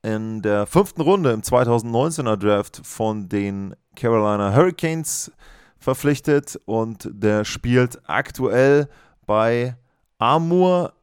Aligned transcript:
in 0.03 0.41
der 0.41 0.67
fünften 0.67 1.01
Runde 1.01 1.31
im 1.31 1.41
2019er 1.41 2.35
Draft 2.35 2.81
von 2.83 3.29
den 3.29 3.73
Carolina 3.95 4.53
Hurricanes 4.53 5.31
verpflichtet 5.79 6.59
und 6.65 7.09
der 7.11 7.45
spielt 7.45 8.01
aktuell 8.07 8.89
bei 9.25 9.75
Amur 10.17 10.93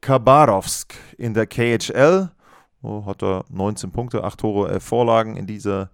Khabarovsk 0.00 0.94
in 1.18 1.34
der 1.34 1.46
KHL. 1.46 2.30
Oh, 2.82 3.04
hat 3.06 3.22
er 3.22 3.44
19 3.48 3.90
Punkte, 3.90 4.22
8 4.22 4.38
Tore, 4.38 4.70
11 4.70 4.84
Vorlagen 4.84 5.36
in 5.36 5.46
dieser 5.46 5.90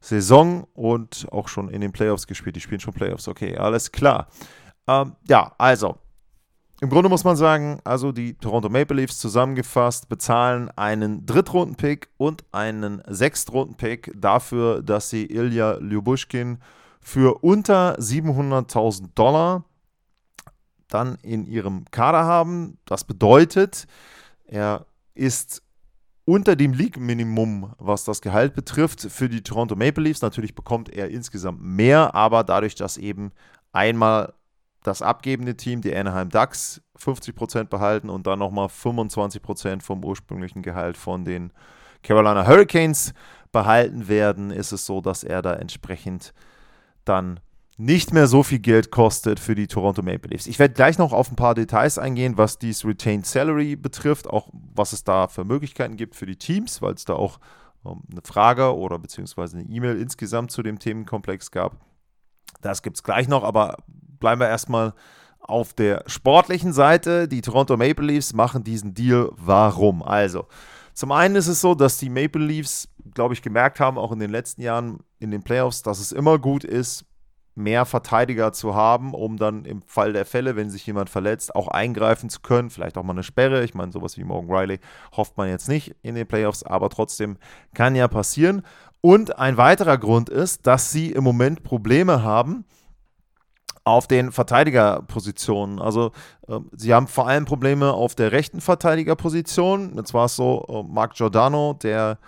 Saison 0.00 0.66
und 0.74 1.26
auch 1.32 1.48
schon 1.48 1.70
in 1.70 1.80
den 1.80 1.92
Playoffs 1.92 2.26
gespielt. 2.26 2.56
Die 2.56 2.60
spielen 2.60 2.80
schon 2.80 2.92
Playoffs, 2.92 3.28
okay, 3.28 3.56
alles 3.56 3.90
klar. 3.90 4.28
Ähm, 4.86 5.16
ja, 5.26 5.52
also 5.56 5.96
im 6.80 6.90
Grunde 6.90 7.08
muss 7.08 7.24
man 7.24 7.36
sagen, 7.36 7.80
also 7.84 8.12
die 8.12 8.34
Toronto 8.34 8.68
Maple 8.68 8.96
Leafs 8.96 9.18
zusammengefasst 9.18 10.08
bezahlen 10.08 10.70
einen 10.76 11.24
Drittrunden-Pick 11.24 12.10
und 12.18 12.44
einen 12.52 13.02
Sechstrunden-Pick 13.06 14.12
dafür, 14.14 14.82
dass 14.82 15.08
sie 15.08 15.24
Ilya 15.24 15.78
Lyubushkin 15.80 16.58
für 17.00 17.42
unter 17.42 17.98
700.000 17.98 19.14
Dollar 19.14 19.64
dann 20.88 21.16
in 21.22 21.46
ihrem 21.46 21.84
Kader 21.90 22.24
haben. 22.24 22.78
Das 22.84 23.04
bedeutet, 23.04 23.86
er 24.44 24.86
ist 25.14 25.62
unter 26.26 26.56
dem 26.56 26.74
League-Minimum, 26.74 27.72
was 27.78 28.04
das 28.04 28.20
Gehalt 28.20 28.54
betrifft, 28.54 29.00
für 29.00 29.28
die 29.28 29.42
Toronto 29.42 29.76
Maple 29.76 30.04
Leafs. 30.04 30.22
Natürlich 30.22 30.54
bekommt 30.54 30.90
er 30.90 31.08
insgesamt 31.08 31.62
mehr, 31.62 32.14
aber 32.14 32.44
dadurch, 32.44 32.74
dass 32.74 32.98
eben 32.98 33.32
einmal 33.72 34.34
das 34.86 35.02
abgebende 35.02 35.56
Team, 35.56 35.80
die 35.80 35.94
Anaheim 35.94 36.28
Ducks, 36.28 36.80
50% 36.98 37.64
behalten 37.64 38.08
und 38.08 38.26
dann 38.26 38.38
nochmal 38.38 38.66
25% 38.66 39.82
vom 39.82 40.04
ursprünglichen 40.04 40.62
Gehalt 40.62 40.96
von 40.96 41.24
den 41.24 41.52
Carolina 42.02 42.46
Hurricanes 42.46 43.12
behalten 43.50 44.06
werden, 44.08 44.50
ist 44.50 44.72
es 44.72 44.86
so, 44.86 45.00
dass 45.00 45.24
er 45.24 45.42
da 45.42 45.54
entsprechend 45.54 46.32
dann 47.04 47.40
nicht 47.78 48.12
mehr 48.12 48.26
so 48.26 48.42
viel 48.42 48.60
Geld 48.60 48.90
kostet 48.90 49.38
für 49.40 49.54
die 49.54 49.66
Toronto 49.66 50.02
Maple 50.02 50.30
Leafs. 50.30 50.46
Ich 50.46 50.58
werde 50.58 50.74
gleich 50.74 50.98
noch 50.98 51.12
auf 51.12 51.30
ein 51.30 51.36
paar 51.36 51.54
Details 51.54 51.98
eingehen, 51.98 52.38
was 52.38 52.58
dies 52.58 52.84
Retained 52.84 53.26
Salary 53.26 53.76
betrifft, 53.76 54.28
auch 54.28 54.48
was 54.52 54.92
es 54.92 55.04
da 55.04 55.28
für 55.28 55.44
Möglichkeiten 55.44 55.96
gibt 55.96 56.14
für 56.14 56.26
die 56.26 56.36
Teams, 56.36 56.80
weil 56.80 56.94
es 56.94 57.04
da 57.04 57.14
auch 57.14 57.38
ähm, 57.84 58.02
eine 58.10 58.22
Frage 58.24 58.74
oder 58.74 58.98
beziehungsweise 58.98 59.58
eine 59.58 59.68
E-Mail 59.68 60.00
insgesamt 60.00 60.52
zu 60.52 60.62
dem 60.62 60.78
Themenkomplex 60.78 61.50
gab. 61.50 61.76
Das 62.62 62.82
gibt 62.82 62.96
es 62.96 63.02
gleich 63.02 63.28
noch, 63.28 63.44
aber 63.44 63.76
bleiben 64.18 64.40
wir 64.40 64.48
erstmal 64.48 64.94
auf 65.40 65.74
der 65.74 66.02
sportlichen 66.06 66.72
Seite. 66.72 67.28
Die 67.28 67.40
Toronto 67.40 67.76
Maple 67.76 68.06
Leafs 68.06 68.32
machen 68.32 68.64
diesen 68.64 68.94
Deal. 68.94 69.30
Warum? 69.36 70.02
Also, 70.02 70.46
zum 70.92 71.12
einen 71.12 71.36
ist 71.36 71.46
es 71.46 71.60
so, 71.60 71.74
dass 71.74 71.98
die 71.98 72.10
Maple 72.10 72.44
Leafs, 72.44 72.88
glaube 73.14 73.34
ich, 73.34 73.42
gemerkt 73.42 73.80
haben, 73.80 73.98
auch 73.98 74.12
in 74.12 74.18
den 74.18 74.30
letzten 74.30 74.62
Jahren 74.62 75.00
in 75.18 75.30
den 75.30 75.42
Playoffs, 75.42 75.82
dass 75.82 76.00
es 76.00 76.12
immer 76.12 76.38
gut 76.38 76.64
ist, 76.64 77.04
mehr 77.54 77.86
Verteidiger 77.86 78.52
zu 78.52 78.74
haben, 78.74 79.14
um 79.14 79.38
dann 79.38 79.64
im 79.64 79.82
Fall 79.82 80.12
der 80.12 80.26
Fälle, 80.26 80.56
wenn 80.56 80.68
sich 80.68 80.86
jemand 80.86 81.08
verletzt, 81.08 81.54
auch 81.54 81.68
eingreifen 81.68 82.28
zu 82.28 82.40
können. 82.40 82.70
Vielleicht 82.70 82.98
auch 82.98 83.02
mal 83.02 83.14
eine 83.14 83.22
Sperre. 83.22 83.64
Ich 83.64 83.74
meine, 83.74 83.92
sowas 83.92 84.18
wie 84.18 84.24
Morgan 84.24 84.54
Riley 84.54 84.78
hofft 85.16 85.36
man 85.38 85.48
jetzt 85.48 85.68
nicht 85.68 85.94
in 86.02 86.14
den 86.14 86.26
Playoffs, 86.26 86.62
aber 86.62 86.90
trotzdem 86.90 87.38
kann 87.72 87.96
ja 87.96 88.08
passieren. 88.08 88.62
Und 89.00 89.38
ein 89.38 89.56
weiterer 89.56 89.98
Grund 89.98 90.28
ist, 90.28 90.66
dass 90.66 90.90
sie 90.90 91.12
im 91.12 91.24
Moment 91.24 91.62
Probleme 91.62 92.22
haben, 92.22 92.64
auf 93.86 94.08
den 94.08 94.32
Verteidigerpositionen. 94.32 95.80
Also 95.80 96.10
äh, 96.48 96.58
sie 96.72 96.92
haben 96.92 97.06
vor 97.06 97.28
allem 97.28 97.44
Probleme 97.44 97.92
auf 97.92 98.16
der 98.16 98.32
rechten 98.32 98.60
Verteidigerposition. 98.60 99.92
Jetzt 99.94 100.12
war 100.12 100.24
es 100.24 100.34
so, 100.34 100.66
äh, 100.68 100.92
Mark 100.92 101.14
Giordano, 101.14 101.72
der 101.74 102.18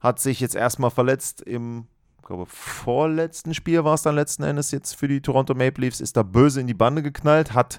hat 0.00 0.18
sich 0.18 0.40
jetzt 0.40 0.56
erstmal 0.56 0.90
verletzt 0.90 1.40
im, 1.40 1.86
ich 2.18 2.26
glaube, 2.26 2.46
vorletzten 2.46 3.54
Spiel 3.54 3.84
war 3.84 3.94
es 3.94 4.02
dann 4.02 4.16
letzten 4.16 4.42
Endes 4.42 4.72
jetzt 4.72 4.94
für 4.94 5.06
die 5.06 5.20
Toronto 5.20 5.54
Maple 5.54 5.84
Leafs, 5.84 6.00
ist 6.00 6.16
da 6.16 6.24
böse 6.24 6.60
in 6.60 6.66
die 6.66 6.74
Bande 6.74 7.00
geknallt, 7.00 7.54
hat 7.54 7.78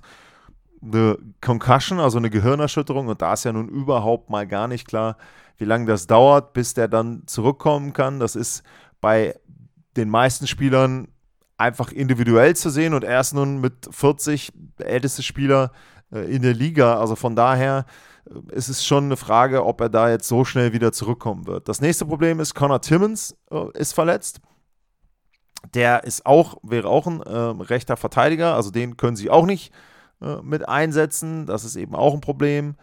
eine 0.81 1.17
Concussion, 1.41 1.99
also 1.99 2.17
eine 2.17 2.29
Gehirnerschütterung 2.29 3.09
und 3.09 3.21
da 3.21 3.33
ist 3.33 3.43
ja 3.43 3.51
nun 3.51 3.67
überhaupt 3.67 4.29
mal 4.29 4.47
gar 4.47 4.69
nicht 4.69 4.87
klar, 4.87 5.17
wie 5.57 5.65
lange 5.65 5.87
das 5.87 6.07
dauert, 6.07 6.53
bis 6.53 6.73
der 6.73 6.87
dann 6.87 7.23
zurückkommen 7.25 7.91
kann. 7.91 8.21
Das 8.21 8.37
ist 8.37 8.63
bei 9.01 9.37
den 9.97 10.09
meisten 10.09 10.47
Spielern 10.47 11.09
einfach 11.57 11.91
individuell 11.91 12.55
zu 12.55 12.69
sehen 12.69 12.93
und 12.93 13.03
er 13.03 13.19
ist 13.19 13.33
nun 13.33 13.61
mit 13.61 13.87
40 13.89 14.51
der 14.77 14.87
älteste 14.87 15.23
Spieler 15.23 15.71
äh, 16.11 16.19
in 16.33 16.41
der 16.41 16.53
Liga. 16.53 16.99
Also 16.99 17.15
von 17.15 17.35
daher 17.35 17.85
äh, 18.29 18.55
ist 18.55 18.67
es 18.67 18.85
schon 18.85 19.05
eine 19.05 19.17
Frage, 19.17 19.65
ob 19.65 19.81
er 19.81 19.89
da 19.89 20.09
jetzt 20.09 20.27
so 20.27 20.43
schnell 20.43 20.73
wieder 20.73 20.91
zurückkommen 20.91 21.47
wird. 21.47 21.69
Das 21.69 21.81
nächste 21.81 22.05
Problem 22.05 22.39
ist, 22.39 22.55
Connor 22.55 22.81
Timmons 22.81 23.37
äh, 23.51 23.65
ist 23.73 23.93
verletzt. 23.93 24.41
Der 25.73 26.03
ist 26.03 26.25
auch, 26.25 26.57
wäre 26.61 26.87
auch 26.87 27.07
ein 27.07 27.21
äh, 27.21 27.63
rechter 27.63 27.97
Verteidiger, 27.97 28.53
also 28.53 28.69
den 28.69 28.97
können 28.97 29.15
sie 29.15 29.31
auch 29.31 29.45
nicht 29.45 29.73
äh, 30.21 30.37
mit 30.43 30.67
einsetzen. 30.67 31.45
Das 31.45 31.63
ist 31.63 31.75
eben 31.75 31.95
auch 31.95 32.13
ein 32.13 32.21
Problem. 32.21 32.75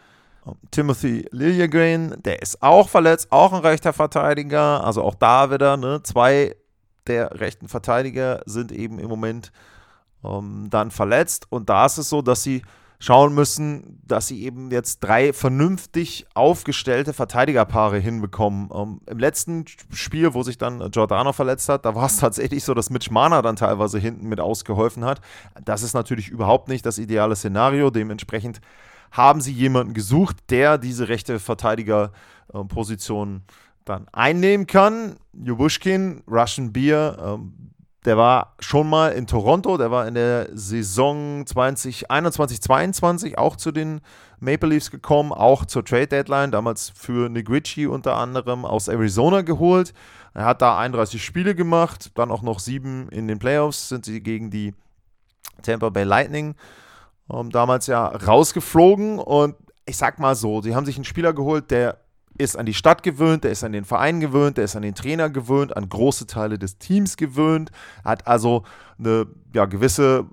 Timothy 0.73 1.29
Liljegren, 1.31 2.21
der 2.25 2.43
ist 2.43 2.63
auch 2.63 2.89
verletzt, 2.89 3.31
auch 3.31 3.53
ein 3.53 3.61
rechter 3.61 3.93
Verteidiger. 3.93 4.83
Also 4.85 5.03
auch 5.03 5.15
da 5.15 5.53
wieder 5.53 5.77
ne, 5.77 6.03
zwei 6.03 6.57
der 7.07 7.41
rechten 7.41 7.69
Verteidiger 7.69 8.43
sind 8.47 8.73
eben 8.73 8.99
im 8.99 9.09
Moment 9.09 9.53
ähm, 10.25 10.69
dann 10.71 10.91
verletzt. 10.91 11.47
Und 11.51 11.69
da 11.69 11.87
ist 11.87 11.99
es 11.99 12.09
so, 12.09 12.23
dass 12.23 12.43
sie 12.43 12.63
schauen 13.03 13.35
müssen, 13.35 14.01
dass 14.07 14.29
sie 14.29 14.45
eben 14.45 14.71
jetzt 14.71 15.01
drei 15.01 15.33
vernünftig 15.33 16.25
aufgestellte 16.35 17.13
Verteidigerpaare 17.13 17.99
hinbekommen. 17.99 18.71
Ähm, 18.73 19.01
Im 19.07 19.19
letzten 19.19 19.65
Spiel, 19.93 20.35
wo 20.35 20.45
sich 20.45 20.57
dann 20.57 20.89
Giordano 20.93 21.33
verletzt 21.33 21.69
hat, 21.69 21.85
da 21.85 21.97
war 21.97 22.07
es 22.07 22.19
tatsächlich 22.19 22.63
so, 22.63 22.75
dass 22.75 22.91
Mitch 22.91 23.13
Mana 23.13 23.43
dann 23.43 23.57
teilweise 23.57 23.99
hinten 23.99 24.29
mit 24.29 24.39
ausgeholfen 24.39 25.05
hat. 25.05 25.21
Das 25.65 25.83
ist 25.83 25.95
natürlich 25.95 26.29
überhaupt 26.29 26.69
nicht 26.69 26.87
das 26.87 26.99
ideale 26.99 27.35
Szenario. 27.35 27.91
Dementsprechend 27.91 28.61
haben 29.11 29.41
sie 29.41 29.53
jemanden 29.53 29.95
gesucht, 29.95 30.37
der 30.51 30.79
diese 30.79 31.09
rechte 31.09 31.41
Verteidigerposition 31.41 33.37
äh, 33.37 33.53
dann 33.85 34.07
einnehmen 34.13 34.69
kann. 34.69 35.17
Jubushkin, 35.45 36.23
Russian 36.29 36.73
Beer, 36.73 37.17
ähm, 37.21 37.73
der 38.05 38.17
war 38.17 38.57
schon 38.59 38.91
mal 38.91 39.13
in 39.13 39.29
Toronto, 39.29 39.77
der 39.79 39.93
war 39.93 40.09
in 40.09 40.15
der 40.15 40.49
Saison 40.55 41.47
2021, 41.47 42.61
2022 42.61 43.39
auch 43.39 43.55
zu 43.55 43.71
den 43.71 44.01
Maple 44.41 44.71
Leafs 44.71 44.91
gekommen, 44.91 45.33
auch 45.33 45.67
zur 45.67 45.85
Trade 45.85 46.09
Deadline, 46.09 46.51
damals 46.51 46.91
für 46.91 47.29
Negrici 47.29 47.87
unter 47.87 48.17
anderem 48.17 48.65
aus 48.65 48.89
Arizona 48.89 49.43
geholt. 49.43 49.95
Er 50.35 50.47
hat 50.47 50.63
da 50.63 50.79
31 50.79 51.25
Spiele 51.25 51.55
gemacht, 51.55 52.11
dann 52.15 52.33
auch 52.33 52.43
noch 52.43 52.59
sieben 52.59 53.09
in 53.11 53.29
den 53.29 53.39
Playoffs, 53.39 53.89
sind 53.89 54.05
sie 54.05 54.21
gegen 54.21 54.51
die 54.51 54.75
Tampa 55.63 55.91
Bay 55.91 56.05
Lightning 56.05 56.57
ähm, 57.33 57.51
damals 57.51 57.87
ja 57.87 58.07
rausgeflogen 58.07 59.19
und 59.19 59.55
ich 59.87 59.97
sag 59.97 60.19
mal 60.19 60.35
so, 60.35 60.61
sie 60.61 60.75
haben 60.75 60.87
sich 60.87 60.97
einen 60.97 61.05
Spieler 61.05 61.33
geholt, 61.33 61.71
der 61.71 61.99
ist 62.39 62.57
an 62.57 62.67
die 62.67 62.75
Stadt 62.75 63.03
gewöhnt, 63.03 63.45
der 63.45 63.53
ist 63.53 63.65
an 63.65 63.73
den 63.73 63.85
Verein 63.85 64.21
gewöhnt, 64.21 64.57
der 64.57 64.65
ist 64.65 64.77
an 64.77 64.83
den 64.83 64.95
Trainer 64.95 65.31
gewöhnt, 65.31 65.77
an 65.77 65.89
große 65.89 66.27
Teile 66.27 66.59
des 66.59 66.79
Teams 66.79 67.17
gewöhnt, 67.17 67.71
hat 68.05 68.27
also 68.27 68.65
eine 68.99 69.27
ja, 69.55 69.67
gewisse 69.67 70.27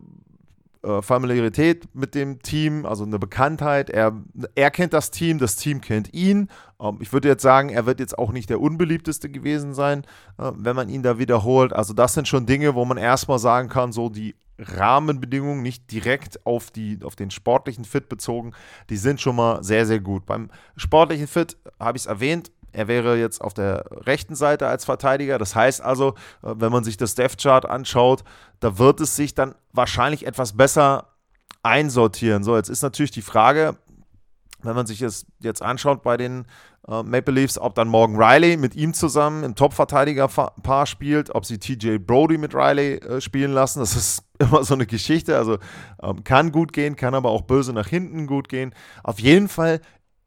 äh, 0.81 1.01
Familiarität 1.01 1.93
mit 1.93 2.15
dem 2.15 2.41
Team, 2.41 2.85
also 2.85 3.03
eine 3.03 3.19
Bekanntheit. 3.19 3.89
Er, 3.89 4.13
er 4.55 4.71
kennt 4.71 4.93
das 4.93 5.11
Team, 5.11 5.37
das 5.37 5.55
Team 5.57 5.81
kennt 5.81 6.13
ihn. 6.13 6.49
Ähm, 6.81 6.97
ich 7.01 7.11
würde 7.11 7.27
jetzt 7.27 7.43
sagen, 7.43 7.69
er 7.69 7.85
wird 7.85 7.99
jetzt 7.99 8.17
auch 8.17 8.31
nicht 8.31 8.49
der 8.49 8.61
unbeliebteste 8.61 9.29
gewesen 9.29 9.73
sein, 9.73 10.03
äh, 10.37 10.51
wenn 10.55 10.75
man 10.75 10.87
ihn 10.87 11.03
da 11.03 11.19
wiederholt. 11.19 11.73
Also 11.73 11.93
das 11.93 12.13
sind 12.13 12.27
schon 12.27 12.45
Dinge, 12.45 12.75
wo 12.75 12.85
man 12.85 12.97
erstmal 12.97 13.39
sagen 13.39 13.67
kann, 13.67 13.91
so 13.91 14.09
die 14.09 14.35
Rahmenbedingungen, 14.57 15.61
nicht 15.61 15.91
direkt 15.91 16.45
auf, 16.45 16.71
die, 16.71 16.99
auf 17.03 17.15
den 17.15 17.31
sportlichen 17.31 17.85
Fit 17.85 18.09
bezogen, 18.09 18.53
die 18.89 18.97
sind 18.97 19.21
schon 19.21 19.35
mal 19.35 19.63
sehr, 19.63 19.85
sehr 19.85 19.99
gut. 19.99 20.25
Beim 20.25 20.49
sportlichen 20.75 21.27
Fit 21.27 21.57
habe 21.79 21.97
ich 21.97 22.03
es 22.03 22.07
erwähnt, 22.07 22.51
er 22.71 22.87
wäre 22.87 23.17
jetzt 23.17 23.41
auf 23.41 23.53
der 23.53 23.85
rechten 23.91 24.35
Seite 24.35 24.67
als 24.67 24.85
Verteidiger. 24.85 25.37
Das 25.37 25.55
heißt 25.55 25.81
also, 25.81 26.15
äh, 26.43 26.53
wenn 26.55 26.71
man 26.71 26.83
sich 26.83 26.97
das 26.97 27.15
Death 27.15 27.37
Chart 27.41 27.65
anschaut, 27.65 28.23
da 28.59 28.77
wird 28.77 29.01
es 29.01 29.15
sich 29.15 29.33
dann 29.35 29.55
wahrscheinlich 29.71 30.25
etwas 30.25 30.55
besser 30.55 31.09
einsortieren. 31.63 32.43
So, 32.43 32.55
jetzt 32.55 32.69
ist 32.69 32.81
natürlich 32.81 33.11
die 33.11 33.21
Frage, 33.21 33.77
wenn 34.61 34.75
man 34.75 34.85
sich 34.85 35.01
es 35.01 35.25
jetzt 35.39 35.61
anschaut 35.61 36.03
bei 36.03 36.17
den 36.17 36.45
äh, 36.87 37.03
Maple 37.03 37.33
Leafs, 37.33 37.57
ob 37.57 37.75
dann 37.75 37.87
Morgan 37.87 38.21
Riley 38.21 38.57
mit 38.57 38.75
ihm 38.75 38.93
zusammen 38.93 39.43
im 39.43 39.55
Top-Verteidiger-Paar 39.55 40.85
spielt, 40.85 41.33
ob 41.33 41.45
sie 41.45 41.59
TJ 41.59 41.97
Brody 41.97 42.37
mit 42.37 42.53
Riley 42.53 42.95
äh, 42.95 43.21
spielen 43.21 43.51
lassen. 43.51 43.79
Das 43.79 43.95
ist 43.95 44.23
immer 44.39 44.63
so 44.63 44.73
eine 44.73 44.85
Geschichte. 44.85 45.37
Also 45.37 45.57
ähm, 46.01 46.23
kann 46.23 46.51
gut 46.51 46.73
gehen, 46.73 46.95
kann 46.95 47.15
aber 47.15 47.29
auch 47.29 47.43
böse 47.43 47.73
nach 47.73 47.87
hinten 47.87 48.27
gut 48.27 48.49
gehen. 48.49 48.73
Auf 49.03 49.19
jeden 49.19 49.47
Fall 49.47 49.81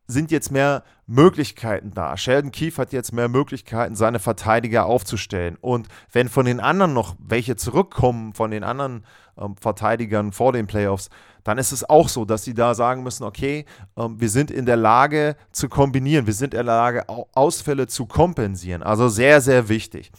sind 0.07 0.31
jetzt 0.31 0.51
mehr 0.51 0.83
Möglichkeiten 1.07 1.93
da. 1.93 2.17
Sheldon 2.17 2.53
Keefe 2.53 2.81
hat 2.81 2.93
jetzt 2.93 3.13
mehr 3.13 3.29
Möglichkeiten, 3.29 3.95
seine 3.95 4.19
Verteidiger 4.19 4.87
aufzustellen. 4.87 5.57
Und 5.61 5.89
wenn 6.13 6.29
von 6.29 6.47
den 6.47 6.61
anderen 6.61 6.93
noch 6.93 7.17
welche 7.19 7.57
zurückkommen, 7.57 8.35
von 8.35 8.51
den 8.51 8.65
anderen 8.65 9.05
ähm, 9.39 9.57
Verteidigern 9.57 10.33
vor 10.33 10.53
den 10.53 10.67
Playoffs, 10.67 11.09
dann 11.45 11.59
ist 11.59 11.73
es 11.73 11.89
auch 11.89 12.09
so, 12.09 12.25
dass 12.25 12.45
sie 12.45 12.55
da 12.55 12.75
sagen 12.75 13.03
müssen, 13.03 13.25
okay, 13.25 13.65
ähm, 13.97 14.21
wir 14.21 14.29
sind 14.29 14.51
in 14.51 14.67
der 14.67 14.77
Lage 14.77 15.37
zu 15.51 15.69
kombinieren, 15.69 16.27
wir 16.27 16.35
sind 16.35 16.55
in 16.55 16.59
der 16.59 16.77
Lage, 16.77 17.09
Ausfälle 17.09 17.87
zu 17.87 18.07
kompensieren. 18.07 18.83
Also 18.83 19.09
sehr, 19.09 19.41
sehr 19.41 19.69
wichtig. 19.69 20.13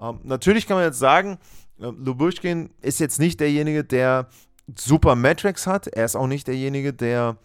Ähm, 0.00 0.20
natürlich 0.22 0.66
kann 0.66 0.76
man 0.76 0.86
jetzt 0.86 0.98
sagen, 0.98 1.38
äh, 1.80 1.86
Lubushkin 1.86 2.70
ist 2.80 3.00
jetzt 3.00 3.18
nicht 3.18 3.40
derjenige, 3.40 3.84
der 3.84 4.28
super 4.76 5.14
Metrics 5.16 5.66
hat. 5.66 5.86
Er 5.86 6.04
ist 6.04 6.16
auch 6.16 6.26
nicht 6.26 6.46
derjenige, 6.46 6.92
der 6.92 7.36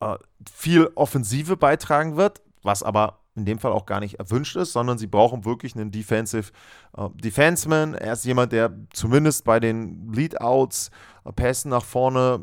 äh, 0.00 0.16
viel 0.50 0.90
Offensive 0.94 1.56
beitragen 1.56 2.16
wird, 2.16 2.42
was 2.62 2.82
aber 2.82 3.20
in 3.36 3.44
dem 3.44 3.58
Fall 3.58 3.72
auch 3.72 3.86
gar 3.86 4.00
nicht 4.00 4.18
erwünscht 4.18 4.56
ist, 4.56 4.72
sondern 4.72 4.98
sie 4.98 5.06
brauchen 5.06 5.44
wirklich 5.44 5.76
einen 5.76 5.90
Defensive 5.90 6.50
äh, 6.96 7.08
Defenseman. 7.14 7.94
Er 7.94 8.14
ist 8.14 8.24
jemand, 8.24 8.52
der 8.52 8.74
zumindest 8.92 9.44
bei 9.44 9.60
den 9.60 10.12
Leadouts, 10.12 10.90
äh, 11.24 11.32
Pässen 11.32 11.70
nach 11.70 11.84
vorne 11.84 12.40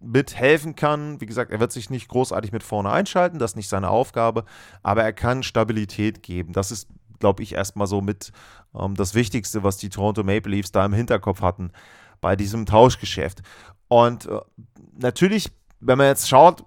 mithelfen 0.00 0.76
kann. 0.76 1.20
Wie 1.20 1.26
gesagt, 1.26 1.50
er 1.50 1.60
wird 1.60 1.72
sich 1.72 1.90
nicht 1.90 2.08
großartig 2.08 2.52
mit 2.52 2.62
vorne 2.62 2.90
einschalten, 2.90 3.38
das 3.38 3.52
ist 3.52 3.56
nicht 3.56 3.68
seine 3.68 3.90
Aufgabe, 3.90 4.44
aber 4.82 5.02
er 5.02 5.12
kann 5.12 5.42
Stabilität 5.42 6.22
geben. 6.22 6.52
Das 6.52 6.70
ist, 6.70 6.88
glaube 7.18 7.42
ich, 7.42 7.54
erstmal 7.54 7.88
so 7.88 8.00
mit 8.00 8.30
ähm, 8.74 8.94
das 8.94 9.14
Wichtigste, 9.14 9.64
was 9.64 9.78
die 9.78 9.88
Toronto 9.88 10.22
Maple 10.22 10.52
Leafs 10.52 10.70
da 10.70 10.84
im 10.84 10.92
Hinterkopf 10.92 11.42
hatten 11.42 11.72
bei 12.20 12.36
diesem 12.36 12.66
Tauschgeschäft. 12.66 13.42
Und 13.88 14.26
äh, 14.26 14.40
natürlich, 14.96 15.50
wenn 15.80 15.98
man 15.98 16.06
jetzt 16.06 16.28
schaut, 16.28 16.64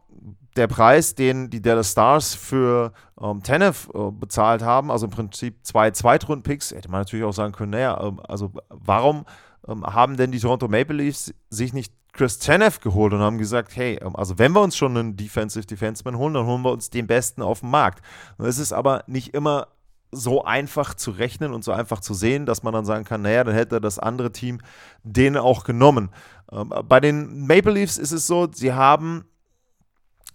der 0.56 0.68
Preis, 0.68 1.16
den 1.16 1.50
die 1.50 1.62
Dallas 1.62 1.92
Stars 1.92 2.36
für 2.36 2.94
ähm, 3.22 3.44
Tanev 3.44 3.90
äh, 3.94 4.12
bezahlt 4.12 4.62
haben, 4.62 4.92
also 4.92 5.06
im 5.06 5.12
Prinzip 5.12 5.58
zwei 5.64 5.92
Zweitrunden-Picks, 5.92 6.72
hätte 6.72 6.90
man 6.90 7.02
natürlich 7.02 7.26
auch 7.26 7.34
sagen 7.34 7.54
können, 7.54 7.72
naja, 7.72 8.00
ähm, 8.02 8.20
also 8.28 8.52
warum 8.70 9.26
ähm, 9.68 9.86
haben 9.86 10.18
denn 10.18 10.32
die 10.32 10.40
Toronto 10.40 10.68
Maple 10.68 10.96
Leafs 10.96 11.34
sich 11.50 11.74
nicht 11.74 11.94
Chris 12.12 12.40
Tanev 12.40 12.80
geholt 12.82 13.14
und 13.14 13.20
haben 13.20 13.38
gesagt, 13.38 13.76
hey, 13.76 14.00
ähm, 14.02 14.16
also 14.16 14.38
wenn 14.40 14.54
wir 14.54 14.62
uns 14.62 14.76
schon 14.76 14.98
einen 14.98 15.16
Defensive 15.16 15.66
Defenseman 15.66 16.18
holen, 16.18 16.34
dann 16.34 16.46
holen 16.46 16.64
wir 16.64 16.72
uns 16.72 16.90
den 16.90 17.08
Besten 17.08 17.42
auf 17.42 17.62
dem 17.62 17.70
Markt. 17.70 18.04
Und 18.38 18.46
es 18.46 18.58
ist 18.58 18.74
aber 18.74 19.04
nicht 19.08 19.34
immer 19.34 19.68
so 20.12 20.44
einfach 20.44 20.96
zu 20.96 21.12
rechnen 21.12 21.54
und 21.54 21.64
so 21.64 21.72
einfach 21.72 22.00
zu 22.00 22.14
sehen, 22.14 22.46
dass 22.46 22.64
man 22.64 22.74
dann 22.74 22.86
sagen 22.86 23.06
kann, 23.06 23.22
naja, 23.22 23.44
dann 23.44 23.54
hätte 23.54 23.80
das 23.80 24.00
andere 24.00 24.32
Team 24.32 24.60
den 25.04 25.38
auch 25.38 25.64
genommen. 25.64 26.10
Ähm, 26.52 26.74
bei 26.88 27.00
den 27.00 27.46
Maple 27.46 27.74
Leafs 27.74 27.98
ist 27.98 28.12
es 28.12 28.26
so, 28.26 28.48
sie 28.52 28.74
haben 28.74 29.26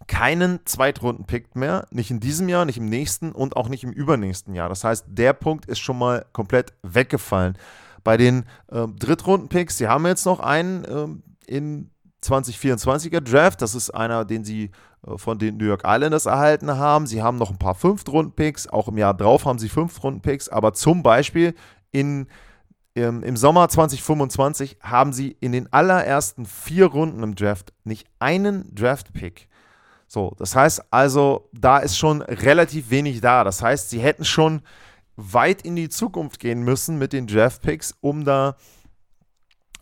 keinen 0.07 0.61
Zweitrunden-Pick 0.65 1.57
mehr, 1.57 1.87
nicht 1.91 2.11
in 2.11 2.21
diesem 2.21 2.49
Jahr, 2.49 2.65
nicht 2.65 2.79
im 2.79 2.87
nächsten 2.87 3.33
und 3.33 3.57
auch 3.57 3.69
nicht 3.69 3.85
im 3.85 3.93
übernächsten 3.93 4.55
Jahr. 4.55 4.69
Das 4.69 4.85
heißt, 4.85 5.07
der 5.09 5.33
Punkt 5.33 5.67
ist 5.67 5.79
schon 5.79 5.99
mal 5.99 6.27
komplett 6.33 6.73
weggefallen. 6.83 7.57
Bei 8.03 8.17
den 8.17 8.45
äh, 8.71 8.87
Drittrunden-Picks, 8.87 9.79
sie 9.79 9.89
haben 9.89 10.07
jetzt 10.07 10.27
noch 10.27 10.41
einen 10.41 10.85
äh, 10.85 11.53
im 11.53 11.91
2024er 12.23 13.21
Draft, 13.21 13.63
das 13.63 13.75
ist 13.75 13.91
einer, 13.91 14.25
den 14.25 14.45
sie 14.45 14.71
äh, 15.07 15.17
von 15.17 15.39
den 15.39 15.57
New 15.57 15.67
York 15.67 15.83
Islanders 15.87 16.27
erhalten 16.27 16.77
haben. 16.77 17.07
Sie 17.07 17.23
haben 17.23 17.39
noch 17.39 17.51
ein 17.51 17.59
paar 17.59 17.75
Fünftrunden-Picks, 17.75 18.69
auch 18.69 18.89
im 18.89 18.99
Jahr 18.99 19.15
drauf 19.15 19.45
haben 19.47 19.59
sie 19.59 19.69
Fünftrunden-Picks, 19.69 20.49
aber 20.49 20.75
zum 20.75 21.03
Beispiel 21.03 21.55
in 21.93 22.27
ähm, 22.97 23.23
im 23.23 23.37
Sommer 23.37 23.69
2025 23.69 24.79
haben 24.81 25.13
sie 25.13 25.37
in 25.41 25.53
den 25.53 25.73
allerersten 25.73 26.47
vier 26.47 26.87
Runden 26.87 27.23
im 27.23 27.35
Draft 27.35 27.73
nicht 27.83 28.07
einen 28.19 28.73
Draft-Pick. 28.75 29.49
So, 30.15 30.33
das 30.39 30.55
heißt 30.55 30.93
also, 30.93 31.49
da 31.53 31.79
ist 31.79 31.99
schon 31.99 32.23
relativ 32.23 32.91
wenig 32.91 33.21
da. 33.21 33.43
Das 33.43 33.61
heißt, 33.63 33.91
sie 33.91 33.99
hätten 33.99 34.25
schon 34.25 34.63
weit 35.17 35.63
in 35.63 35.75
die 35.75 35.89
Zukunft 35.89 36.39
gehen 36.39 36.63
müssen 36.63 36.99
mit 36.99 37.13
den 37.13 37.27
Draft-Picks, 37.27 37.97
um 38.01 38.25
da 38.25 38.57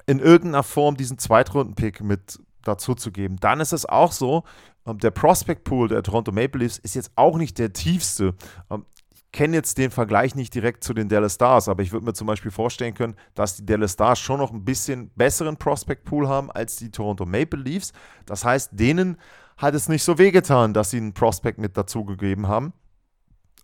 in 0.07 0.21
irgendeiner 0.21 0.63
Form 0.63 0.97
diesen 0.97 1.19
Zweitrunden-Pick 1.19 2.01
mit 2.01 2.41
dazu 2.65 2.95
zu 2.95 3.13
geben. 3.13 3.37
Dann 3.41 3.61
ist 3.61 3.75
es 3.75 3.85
auch 3.85 4.11
so, 4.11 4.45
ähm, 4.87 4.99
der 5.01 5.11
Prospect-Pool 5.11 5.89
der 5.89 6.03
Toronto 6.03 6.33
Maple 6.33 6.61
Leafs 6.61 6.79
ist 6.79 6.95
jetzt 6.95 7.13
auch 7.15 7.37
nicht 7.37 7.59
der 7.59 7.75
tiefste. 7.75 8.35
Ähm, 8.71 8.87
ich 9.15 9.33
kenne 9.33 9.55
jetzt 9.55 9.77
den 9.77 9.91
Vergleich 9.91 10.35
nicht 10.35 10.55
direkt 10.55 10.83
zu 10.83 10.95
den 10.95 11.11
Dallas 11.11 11.35
Stars, 11.35 11.69
aber 11.69 11.83
ich 11.83 11.93
würde 11.93 12.07
mir 12.07 12.15
zum 12.15 12.27
Beispiel 12.27 12.51
vorstellen 12.51 12.95
können, 12.95 13.17
dass 13.35 13.57
die 13.57 13.67
Dallas 13.67 13.93
Stars 13.93 14.19
schon 14.19 14.39
noch 14.39 14.51
ein 14.51 14.65
bisschen 14.65 15.11
besseren 15.15 15.59
Prospect-Pool 15.59 16.27
haben 16.27 16.51
als 16.51 16.77
die 16.77 16.91
Toronto 16.91 17.27
Maple 17.27 17.61
Leafs. 17.61 17.93
Das 18.25 18.47
heißt, 18.47 18.71
denen 18.73 19.19
hat 19.63 19.75
es 19.75 19.89
nicht 19.89 20.03
so 20.03 20.19
wehgetan, 20.19 20.75
dass 20.75 20.91
sie 20.91 20.97
einen 20.97 21.15
Prospect 21.15 21.59
mit 21.59 21.77
dazugegeben 21.77 22.49
haben. 22.49 22.73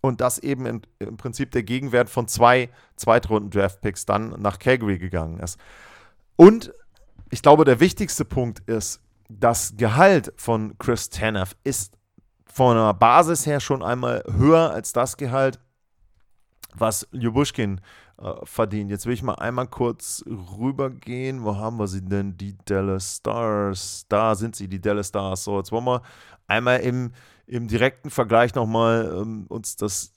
Und 0.01 0.21
dass 0.21 0.39
eben 0.39 0.65
in, 0.65 0.81
im 0.99 1.17
Prinzip 1.17 1.51
der 1.51 1.63
Gegenwert 1.63 2.09
von 2.09 2.29
zwei 2.29 2.69
Zweitrunden-Draft-Picks 2.95 4.05
dann 4.05 4.29
nach 4.41 4.57
Calgary 4.57 4.97
gegangen 4.97 5.39
ist. 5.39 5.59
Und 6.37 6.73
ich 7.31 7.41
glaube, 7.41 7.65
der 7.65 7.81
wichtigste 7.81 8.23
Punkt 8.23 8.61
ist, 8.61 9.01
das 9.27 9.73
Gehalt 9.75 10.33
von 10.37 10.77
Chris 10.77 11.09
Tanev 11.09 11.53
ist 11.65 11.97
von 12.45 12.77
der 12.77 12.93
Basis 12.93 13.45
her 13.45 13.59
schon 13.59 13.83
einmal 13.83 14.23
höher 14.25 14.71
als 14.71 14.93
das 14.93 15.17
Gehalt, 15.17 15.59
was 16.75 17.05
Ljubushkin 17.11 17.81
verdient. 18.43 18.91
Jetzt 18.91 19.05
will 19.05 19.13
ich 19.13 19.23
mal 19.23 19.35
einmal 19.35 19.67
kurz 19.67 20.23
rübergehen. 20.27 21.43
Wo 21.43 21.55
haben 21.55 21.77
wir 21.77 21.87
sie 21.87 22.03
denn? 22.03 22.37
Die 22.37 22.57
Dallas 22.65 23.17
Stars. 23.17 24.05
Da 24.09 24.35
sind 24.35 24.55
sie, 24.55 24.67
die 24.67 24.81
Dallas 24.81 25.07
Stars. 25.07 25.43
So, 25.43 25.57
jetzt 25.57 25.71
wollen 25.71 25.85
wir 25.85 26.01
einmal 26.47 26.79
im, 26.81 27.11
im 27.47 27.67
direkten 27.67 28.09
Vergleich 28.09 28.55
nochmal 28.55 29.13
ähm, 29.21 29.45
uns 29.47 29.75
das 29.75 30.13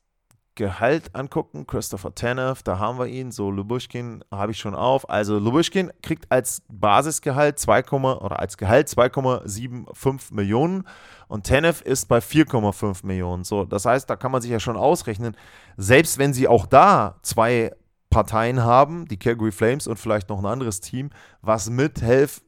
Gehalt 0.55 1.15
angucken. 1.15 1.67
Christopher 1.67 2.15
Tanev, 2.15 2.63
da 2.63 2.79
haben 2.79 2.99
wir 2.99 3.07
ihn. 3.07 3.31
So, 3.31 3.51
Lubushkin 3.51 4.23
habe 4.31 4.53
ich 4.53 4.59
schon 4.59 4.75
auf. 4.75 5.09
Also, 5.09 5.39
Lubushkin 5.39 5.91
kriegt 6.03 6.31
als 6.31 6.63
Basisgehalt 6.69 7.59
2, 7.59 7.85
oder 7.91 8.39
als 8.39 8.59
Gehalt 8.59 8.89
2,75 8.89 10.35
Millionen 10.35 10.85
und 11.29 11.47
Tanev 11.47 11.81
ist 11.81 12.09
bei 12.09 12.19
4,5 12.19 13.07
Millionen. 13.07 13.45
So, 13.45 13.65
das 13.65 13.87
heißt, 13.87 14.11
da 14.11 14.17
kann 14.17 14.31
man 14.33 14.43
sich 14.43 14.51
ja 14.51 14.61
schon 14.61 14.77
ausrechnen, 14.77 15.35
selbst 15.79 16.19
wenn 16.19 16.35
sie 16.35 16.47
auch 16.47 16.67
da 16.67 17.17
zwei 17.23 17.73
Parteien 18.13 18.63
haben, 18.63 19.09
die 19.09 19.19
Calgary 19.19 19.51
Flames 19.51 19.87
und 19.89 19.99
vielleicht 19.99 20.29
noch 20.29 20.39
ein 20.39 20.47
anderes 20.47 20.81
Team, 20.81 21.11
was 21.41 21.71
mithilft, 21.71 22.43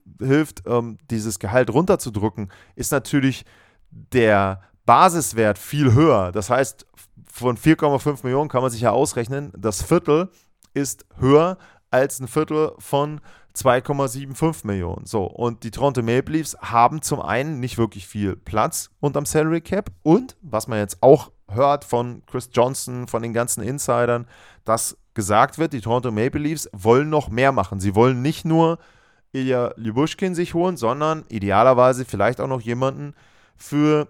ähm, 0.66 0.98
dieses 1.10 1.38
Gehalt 1.38 1.70
runterzudrücken, 1.70 2.52
ist 2.76 2.92
natürlich 2.92 3.44
der 3.90 4.60
Basiswert 4.84 5.58
viel 5.58 5.92
höher. 5.94 6.30
Das 6.32 6.50
heißt, 6.50 6.86
von 7.26 7.56
4,5 7.56 8.20
Millionen 8.22 8.50
kann 8.50 8.62
man 8.62 8.70
sich 8.70 8.82
ja 8.82 8.90
ausrechnen, 8.90 9.52
das 9.56 9.82
Viertel 9.82 10.28
ist 10.74 11.06
höher 11.18 11.56
als 11.90 12.20
ein 12.20 12.28
Viertel 12.28 12.72
von 12.78 13.20
2,75 13.56 14.66
Millionen. 14.66 15.06
So, 15.06 15.24
und 15.24 15.64
die 15.64 15.70
Toronto 15.70 16.02
Maple 16.02 16.36
Leafs 16.36 16.56
haben 16.60 17.00
zum 17.00 17.22
einen 17.22 17.58
nicht 17.60 17.78
wirklich 17.78 18.06
viel 18.06 18.36
Platz 18.36 18.90
unterm 19.00 19.24
Salary 19.24 19.62
Cap 19.62 19.90
und, 20.02 20.36
was 20.42 20.68
man 20.68 20.78
jetzt 20.78 21.02
auch 21.02 21.30
hört 21.48 21.84
von 21.84 22.22
Chris 22.26 22.50
Johnson, 22.52 23.06
von 23.06 23.22
den 23.22 23.32
ganzen 23.32 23.62
Insidern, 23.62 24.26
dass 24.64 24.96
gesagt 25.14 25.58
wird, 25.58 25.72
die 25.72 25.80
Toronto 25.80 26.10
Maple 26.10 26.40
Leafs 26.40 26.68
wollen 26.72 27.08
noch 27.08 27.28
mehr 27.28 27.52
machen. 27.52 27.80
Sie 27.80 27.94
wollen 27.94 28.22
nicht 28.22 28.44
nur 28.44 28.78
Ilya 29.32 29.72
Lyubushkin 29.76 30.34
sich 30.34 30.54
holen, 30.54 30.76
sondern 30.76 31.24
idealerweise 31.28 32.04
vielleicht 32.04 32.40
auch 32.40 32.48
noch 32.48 32.60
jemanden 32.60 33.14
für 33.56 34.08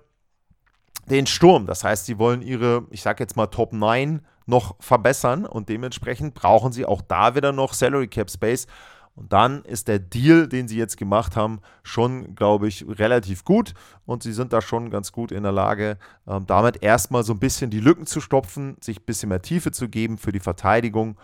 den 1.09 1.26
Sturm. 1.26 1.67
Das 1.67 1.85
heißt, 1.85 2.07
sie 2.07 2.19
wollen 2.19 2.43
ihre, 2.43 2.87
ich 2.91 3.03
sag 3.03 3.21
jetzt 3.21 3.37
mal 3.37 3.47
Top 3.47 3.73
9 3.73 4.21
noch 4.47 4.76
verbessern 4.81 5.47
und 5.47 5.69
dementsprechend 5.69 6.35
brauchen 6.35 6.73
sie 6.73 6.85
auch 6.85 7.03
da 7.03 7.35
wieder 7.35 7.53
noch 7.53 7.75
Salary 7.75 8.09
Cap 8.09 8.31
Space. 8.31 8.67
Und 9.16 9.33
dann 9.33 9.62
ist 9.62 9.87
der 9.87 10.00
Deal, 10.00 10.49
den 10.49 10.66
sie 10.66 10.76
jetzt 10.76 10.97
gemacht 10.97 11.37
haben, 11.37 11.61
schon, 11.85 12.35
glaube 12.35 12.66
ich, 12.66 12.85
relativ 12.88 13.44
gut. 13.44 13.75
Und 14.06 14.25
sie 14.25 14.33
sind 14.33 14.52
da 14.52 14.61
schon 14.61 14.90
ganz 14.90 15.12
gut 15.12 15.30
in 15.30 15.44
der 15.44 15.52
Lage, 15.52 15.99
ähm, 16.26 16.47
damit 16.47 16.83
erstmal 16.83 17.23
so 17.23 17.33
ein 17.33 17.38
bisschen 17.38 17.71
die 17.71 17.80
Lücken 17.80 18.06
zu 18.06 18.21
stopfen, 18.21 18.76
sich 18.80 18.99
ein 18.99 19.04
bisschen 19.04 19.28
mehr 19.28 19.42
Tiefe 19.42 19.71
zu 19.71 19.88
geben 19.88 20.18
für 20.18 20.33
die 20.33 20.40
Verteidigung. 20.40 21.16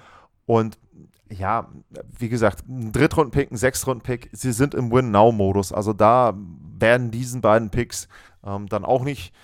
Und 0.47 0.79
ja, 1.33 1.69
wie 2.19 2.29
gesagt, 2.29 2.69
ein 2.69 2.93
Drittrunden-Pick, 2.93 3.51
ein 3.51 3.57
Sechstrunden-Pick, 3.57 4.31
sie 4.33 4.53
sind 4.53 4.75
im 4.75 4.93
Win-Now-Modus. 4.93 5.73
Also 5.73 5.93
da 5.93 6.35
werden 6.79 7.11
diesen 7.11 7.41
beiden 7.41 7.71
Picks 7.71 8.09
ähm, 8.45 8.69
dann 8.69 8.85
auch 8.85 9.03
nicht 9.03 9.35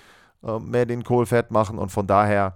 äh, 0.44 0.58
mehr 0.60 0.86
den 0.86 1.02
Kohlfett 1.02 1.50
machen. 1.50 1.78
Und 1.78 1.90
von 1.90 2.06
daher 2.06 2.54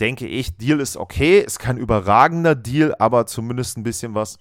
denke 0.00 0.26
ich, 0.26 0.56
Deal 0.58 0.80
ist 0.80 0.98
okay. 0.98 1.40
Ist 1.40 1.58
kein 1.58 1.78
überragender 1.78 2.54
Deal, 2.54 2.94
aber 2.98 3.26
zumindest 3.26 3.78
ein 3.78 3.82
bisschen 3.82 4.14
was, 4.14 4.38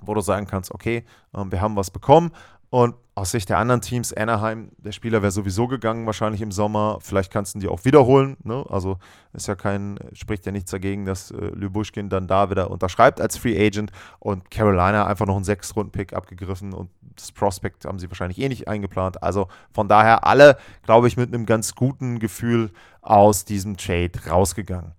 wo 0.00 0.14
du 0.14 0.20
sagen 0.20 0.46
kannst, 0.46 0.72
okay, 0.72 1.04
ähm, 1.34 1.52
wir 1.52 1.60
haben 1.60 1.76
was 1.76 1.90
bekommen. 1.90 2.32
Und 2.70 2.94
aus 3.14 3.30
Sicht 3.30 3.48
der 3.48 3.58
anderen 3.58 3.80
Teams, 3.80 4.12
Anaheim, 4.12 4.70
der 4.76 4.92
Spieler 4.92 5.22
wäre 5.22 5.32
sowieso 5.32 5.66
gegangen, 5.66 6.06
wahrscheinlich 6.06 6.42
im 6.42 6.52
Sommer. 6.52 6.98
Vielleicht 7.00 7.32
kannst 7.32 7.54
du 7.54 7.58
ihn 7.58 7.60
dir 7.60 7.72
auch 7.72 7.84
wiederholen. 7.84 8.36
Ne? 8.44 8.64
Also 8.68 8.98
ist 9.32 9.48
ja 9.48 9.54
kein, 9.54 9.98
spricht 10.12 10.46
ja 10.46 10.52
nichts 10.52 10.70
dagegen, 10.70 11.06
dass 11.06 11.30
äh, 11.30 11.36
Lyubushkin 11.36 12.10
dann 12.10 12.28
da 12.28 12.50
wieder 12.50 12.70
unterschreibt 12.70 13.20
als 13.20 13.36
Free 13.36 13.58
Agent 13.58 13.90
und 14.20 14.50
Carolina 14.50 15.06
einfach 15.06 15.26
noch 15.26 15.34
einen 15.34 15.44
Sechs-Runden-Pick 15.44 16.12
abgegriffen 16.12 16.74
und 16.74 16.90
das 17.16 17.32
Prospect 17.32 17.86
haben 17.86 17.98
sie 17.98 18.08
wahrscheinlich 18.08 18.38
eh 18.38 18.48
nicht 18.48 18.68
eingeplant. 18.68 19.22
Also 19.22 19.48
von 19.72 19.88
daher 19.88 20.24
alle, 20.24 20.56
glaube 20.84 21.08
ich, 21.08 21.16
mit 21.16 21.34
einem 21.34 21.46
ganz 21.46 21.74
guten 21.74 22.20
Gefühl 22.20 22.70
aus 23.00 23.44
diesem 23.44 23.76
Trade 23.76 24.12
rausgegangen. 24.28 24.92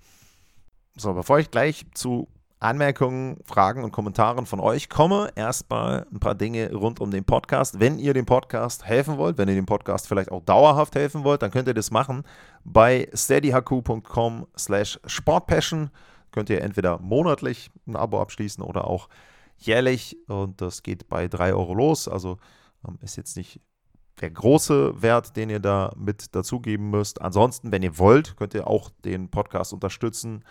So, 0.97 1.13
bevor 1.13 1.39
ich 1.39 1.51
gleich 1.51 1.85
zu 1.93 2.27
Anmerkungen, 2.59 3.37
Fragen 3.45 3.83
und 3.85 3.91
Kommentaren 3.91 4.45
von 4.45 4.59
euch 4.59 4.89
komme. 4.89 5.31
Erstmal 5.35 6.05
ein 6.11 6.19
paar 6.19 6.35
Dinge 6.35 6.73
rund 6.73 6.99
um 6.99 7.09
den 7.09 7.23
Podcast. 7.23 7.79
Wenn 7.79 7.99
ihr 7.99 8.13
dem 8.13 8.25
Podcast 8.25 8.85
helfen 8.85 9.17
wollt, 9.17 9.37
wenn 9.37 9.47
ihr 9.47 9.55
dem 9.55 9.65
Podcast 9.65 10.07
vielleicht 10.07 10.29
auch 10.29 10.43
dauerhaft 10.43 10.95
helfen 10.95 11.23
wollt, 11.23 11.41
dann 11.41 11.51
könnt 11.51 11.69
ihr 11.69 11.73
das 11.73 11.89
machen 11.89 12.23
bei 12.65 13.09
steadyhq.com 13.13 14.47
slash 14.57 14.99
sportpassion. 15.05 15.89
Könnt 16.31 16.49
ihr 16.49 16.61
entweder 16.61 16.99
monatlich 16.99 17.71
ein 17.87 17.95
Abo 17.95 18.21
abschließen 18.21 18.63
oder 18.63 18.85
auch 18.85 19.07
jährlich 19.57 20.17
und 20.27 20.59
das 20.61 20.83
geht 20.83 21.07
bei 21.07 21.29
3 21.29 21.53
Euro 21.53 21.73
los. 21.73 22.09
Also 22.09 22.37
ähm, 22.85 22.97
ist 23.01 23.15
jetzt 23.15 23.37
nicht 23.37 23.61
der 24.19 24.31
große 24.31 25.01
Wert, 25.01 25.37
den 25.37 25.49
ihr 25.49 25.61
da 25.61 25.93
mit 25.95 26.35
dazugeben 26.35 26.89
müsst. 26.89 27.21
Ansonsten, 27.21 27.71
wenn 27.71 27.83
ihr 27.83 27.97
wollt, 27.97 28.35
könnt 28.35 28.53
ihr 28.53 28.67
auch 28.67 28.89
den 29.05 29.29
Podcast 29.29 29.71
unterstützen 29.71 30.43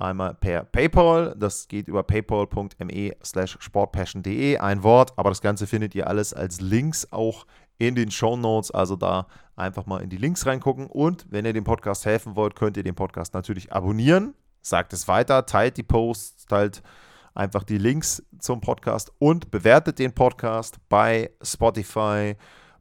Einmal 0.00 0.34
per 0.34 0.62
PayPal, 0.62 1.34
das 1.36 1.66
geht 1.66 1.88
über 1.88 2.04
paypal.me 2.04 3.16
slash 3.24 3.58
sportpassion.de, 3.60 4.58
ein 4.58 4.84
Wort, 4.84 5.12
aber 5.16 5.30
das 5.30 5.40
Ganze 5.40 5.66
findet 5.66 5.92
ihr 5.96 6.06
alles 6.06 6.32
als 6.32 6.60
Links 6.60 7.08
auch 7.10 7.46
in 7.78 7.96
den 7.96 8.12
Show 8.12 8.36
Notes, 8.36 8.70
also 8.70 8.94
da 8.94 9.26
einfach 9.56 9.86
mal 9.86 10.00
in 10.00 10.08
die 10.08 10.16
Links 10.16 10.46
reingucken. 10.46 10.86
Und 10.86 11.26
wenn 11.30 11.44
ihr 11.44 11.52
dem 11.52 11.64
Podcast 11.64 12.06
helfen 12.06 12.36
wollt, 12.36 12.54
könnt 12.54 12.76
ihr 12.76 12.84
den 12.84 12.94
Podcast 12.94 13.34
natürlich 13.34 13.72
abonnieren, 13.72 14.34
sagt 14.62 14.92
es 14.92 15.08
weiter, 15.08 15.46
teilt 15.46 15.76
die 15.76 15.82
Posts, 15.82 16.46
teilt 16.46 16.82
einfach 17.34 17.64
die 17.64 17.78
Links 17.78 18.22
zum 18.38 18.60
Podcast 18.60 19.12
und 19.18 19.50
bewertet 19.50 19.98
den 19.98 20.14
Podcast 20.14 20.76
bei 20.88 21.32
Spotify, 21.42 22.36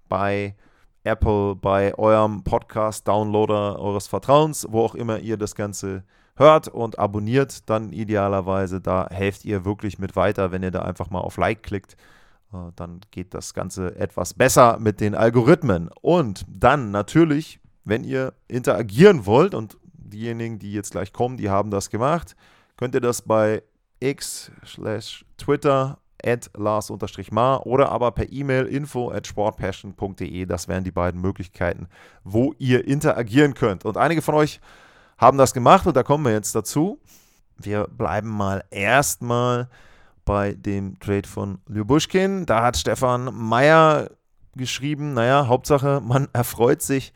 bei 0.07 0.55
Apple, 1.03 1.55
bei 1.55 1.95
eurem 1.95 2.43
Podcast-Downloader 2.43 3.79
eures 3.79 4.07
Vertrauens, 4.07 4.67
wo 4.69 4.81
auch 4.81 4.93
immer 4.93 5.19
ihr 5.19 5.38
das 5.38 5.55
Ganze 5.55 6.03
hört 6.38 6.67
und 6.67 7.00
abonniert 7.00 7.70
dann 7.70 7.91
idealerweise. 7.91 8.82
Da 8.82 9.08
helft 9.10 9.46
ihr 9.46 9.65
wirklich 9.65 10.00
mit 10.00 10.15
weiter, 10.15 10.51
wenn 10.51 10.63
ihr 10.63 10.72
da 10.72 10.82
einfach 10.82 11.10
mal 11.10 11.20
auf 11.20 11.38
Like 11.38 11.63
klickt. 11.63 11.96
Äh, 12.53 12.72
dann 12.75 13.01
geht 13.12 13.34
das 13.34 13.53
Ganze 13.53 13.96
etwas 13.96 14.34
besser 14.34 14.77
mit 14.79 15.01
den 15.01 15.15
Algorithmen. 15.15 15.89
Und 16.01 16.46
dann 16.48 16.91
natürlich, 16.91 17.60
wenn 17.84 18.03
ihr 18.03 18.34
interagieren 18.48 19.25
wollt 19.25 19.53
und 19.53 19.77
diejenigen, 19.94 20.60
die 20.60 20.74
jetzt 20.74 20.91
gleich 20.91 21.12
kommen, 21.12 21.38
die 21.38 21.50
haben 21.50 21.72
das 21.72 21.89
gemacht, 21.89 22.36
könnt 22.77 22.96
ihr 22.96 23.01
das 23.01 23.22
bei 23.22 23.63
x 24.00 24.51
Twitter 25.38 25.98
at 26.24 26.50
Lars-Mar 26.56 27.65
oder 27.65 27.91
aber 27.91 28.12
per 28.12 28.32
E-Mail 28.32 28.65
info 28.65 29.12
at 29.12 29.27
sportpassion.de. 29.27 30.46
Das 30.46 30.67
wären 30.67 30.84
die 30.84 30.91
beiden 30.91 31.22
Möglichkeiten, 31.22 31.88
wo 32.24 32.53
ihr 32.58 32.88
interagieren 32.88 33.53
könnt. 33.53 33.86
Und 33.86 33.98
einige 33.98 34.22
von 34.22 34.36
euch 34.36 34.60
haben 35.17 35.38
das 35.38 35.53
gemacht 35.53 35.88
und 35.88 35.95
da 35.95 36.03
kommen 36.03 36.25
wir 36.25 36.31
jetzt 36.31 36.53
dazu. 36.55 37.00
Wir 37.57 37.88
bleiben 37.88 38.29
mal 38.29 38.63
erstmal 38.69 39.69
bei 40.25 40.53
dem 40.53 41.00
Trade 41.00 41.27
von 41.27 41.59
Lyubushkin. 41.67 42.45
Da 42.45 42.63
hat 42.63 42.77
Stefan 42.77 43.33
Meyer 43.33 44.12
geschrieben, 44.55 45.13
naja, 45.13 45.47
Hauptsache, 45.47 46.01
man 46.01 46.27
erfreut 46.33 46.81
sich 46.81 47.13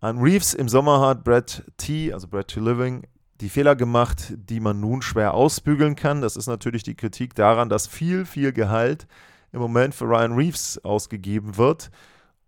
an 0.00 0.18
Reeves. 0.18 0.54
Im 0.54 0.68
Sommer 0.68 1.00
hat 1.00 1.24
Brad 1.24 1.64
T., 1.76 2.12
also 2.12 2.28
Brad 2.28 2.48
T. 2.48 2.60
Living, 2.60 3.06
die 3.40 3.48
Fehler 3.48 3.76
gemacht, 3.76 4.34
die 4.36 4.60
man 4.60 4.80
nun 4.80 5.00
schwer 5.00 5.34
ausbügeln 5.34 5.96
kann. 5.96 6.20
Das 6.20 6.36
ist 6.36 6.46
natürlich 6.46 6.82
die 6.82 6.94
Kritik 6.94 7.34
daran, 7.34 7.68
dass 7.68 7.86
viel, 7.86 8.26
viel 8.26 8.52
Gehalt 8.52 9.06
im 9.52 9.60
Moment 9.60 9.94
für 9.94 10.04
Ryan 10.04 10.32
Reeves 10.32 10.84
ausgegeben 10.84 11.56
wird. 11.56 11.90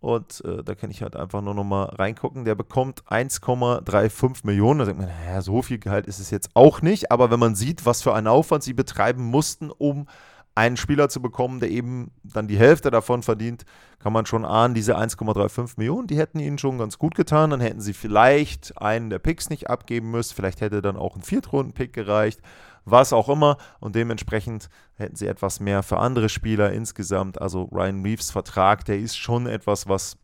Und 0.02 0.42
äh, 0.44 0.64
da 0.64 0.74
kann 0.74 0.90
ich 0.90 1.00
halt 1.00 1.14
einfach 1.14 1.40
nur 1.42 1.54
noch 1.54 1.62
mal 1.62 1.84
reingucken. 1.84 2.44
Der 2.44 2.56
bekommt 2.56 3.04
1,35 3.04 4.44
Millionen. 4.44 4.80
Da 4.80 4.84
denkt 4.84 5.00
man, 5.00 5.08
naja, 5.08 5.40
so 5.42 5.62
viel 5.62 5.78
Gehalt 5.78 6.08
ist 6.08 6.18
es 6.18 6.30
jetzt 6.30 6.50
auch 6.54 6.82
nicht. 6.82 7.12
Aber 7.12 7.30
wenn 7.30 7.38
man 7.38 7.54
sieht, 7.54 7.86
was 7.86 8.02
für 8.02 8.12
einen 8.12 8.26
Aufwand 8.26 8.64
sie 8.64 8.74
betreiben 8.74 9.22
mussten, 9.22 9.70
um 9.70 10.08
einen 10.56 10.76
Spieler 10.76 11.08
zu 11.08 11.22
bekommen, 11.22 11.60
der 11.60 11.70
eben 11.70 12.10
dann 12.24 12.48
die 12.48 12.58
Hälfte 12.58 12.90
davon 12.90 13.22
verdient, 13.22 13.64
kann 14.00 14.12
man 14.12 14.26
schon 14.26 14.44
ahnen, 14.44 14.74
diese 14.74 14.98
1,35 14.98 15.74
Millionen, 15.76 16.08
die 16.08 16.18
hätten 16.18 16.40
ihnen 16.40 16.58
schon 16.58 16.78
ganz 16.78 16.98
gut 16.98 17.14
getan. 17.14 17.50
Dann 17.50 17.60
hätten 17.60 17.80
sie 17.80 17.94
vielleicht 17.94 18.76
einen 18.82 19.08
der 19.08 19.20
Picks 19.20 19.50
nicht 19.50 19.70
abgeben 19.70 20.10
müssen. 20.10 20.34
Vielleicht 20.34 20.62
hätte 20.62 20.82
dann 20.82 20.96
auch 20.96 21.14
ein 21.14 21.22
Viertrunden-Pick 21.22 21.92
gereicht 21.92 22.40
was 22.84 23.12
auch 23.12 23.28
immer. 23.28 23.56
Und 23.80 23.94
dementsprechend 23.96 24.68
hätten 24.94 25.16
sie 25.16 25.26
etwas 25.26 25.60
mehr 25.60 25.82
für 25.82 25.98
andere 25.98 26.28
Spieler 26.28 26.72
insgesamt. 26.72 27.40
Also 27.40 27.64
Ryan 27.64 28.02
Reeves 28.02 28.30
Vertrag, 28.30 28.84
der 28.84 28.98
ist 28.98 29.16
schon 29.16 29.46
etwas, 29.46 29.88
was 29.88 30.16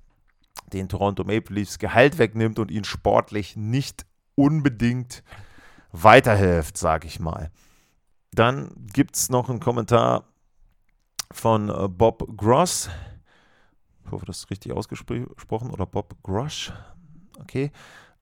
den 0.72 0.88
Toronto 0.88 1.24
Maple 1.24 1.54
Leafs 1.54 1.78
Gehalt 1.78 2.18
wegnimmt 2.18 2.58
und 2.58 2.70
ihn 2.70 2.84
sportlich 2.84 3.56
nicht 3.56 4.06
unbedingt 4.34 5.22
weiterhilft, 5.92 6.76
sage 6.76 7.06
ich 7.06 7.20
mal. 7.20 7.50
Dann 8.32 8.70
gibt 8.92 9.16
es 9.16 9.30
noch 9.30 9.48
einen 9.48 9.60
Kommentar 9.60 10.24
von 11.32 11.68
äh, 11.68 11.88
Bob 11.88 12.36
Gross. 12.36 12.90
Ich 14.04 14.12
hoffe, 14.12 14.26
das 14.26 14.38
ist 14.38 14.50
richtig 14.50 14.72
ausgesprochen. 14.72 15.70
Oder 15.70 15.86
Bob 15.86 16.14
Grosh. 16.22 16.72
Okay. 17.40 17.70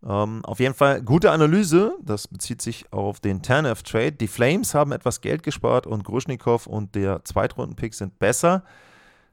Ähm, 0.04 0.44
auf 0.44 0.60
jeden 0.60 0.74
Fall 0.74 1.02
gute 1.02 1.30
Analyse. 1.30 1.96
Das 2.02 2.28
bezieht 2.28 2.62
sich 2.62 2.92
auf 2.92 3.20
den 3.20 3.42
Tanev-Trade. 3.42 4.12
Die 4.12 4.28
Flames 4.28 4.74
haben 4.74 4.92
etwas 4.92 5.20
Geld 5.20 5.42
gespart 5.42 5.86
und 5.86 6.04
Gruschnikow 6.04 6.66
und 6.66 6.94
der 6.94 7.24
Zweitrunden-Pick 7.24 7.94
sind 7.94 8.18
besser. 8.18 8.64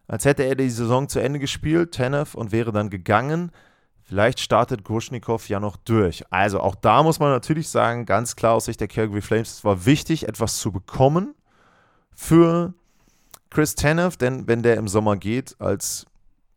Als 0.07 0.25
hätte 0.25 0.43
er 0.43 0.55
die 0.55 0.69
Saison 0.69 1.07
zu 1.07 1.19
Ende 1.19 1.39
gespielt, 1.39 1.93
Tanev, 1.93 2.35
und 2.35 2.51
wäre 2.51 2.71
dann 2.71 2.89
gegangen. 2.89 3.51
Vielleicht 4.03 4.39
startet 4.41 4.83
Gruschnikow 4.83 5.47
ja 5.47 5.59
noch 5.59 5.77
durch. 5.77 6.23
Also 6.29 6.59
auch 6.59 6.75
da 6.75 7.03
muss 7.03 7.19
man 7.19 7.31
natürlich 7.31 7.69
sagen, 7.69 8.05
ganz 8.05 8.35
klar 8.35 8.55
aus 8.55 8.65
Sicht 8.65 8.81
der 8.81 8.89
Calgary 8.89 9.21
Flames, 9.21 9.51
es 9.51 9.63
war 9.63 9.85
wichtig, 9.85 10.27
etwas 10.27 10.57
zu 10.57 10.71
bekommen 10.71 11.33
für 12.13 12.73
Chris 13.49 13.75
Tanev, 13.75 14.17
denn 14.17 14.47
wenn 14.47 14.61
der 14.61 14.77
im 14.77 14.87
Sommer 14.87 15.15
geht 15.15 15.55
als 15.59 16.05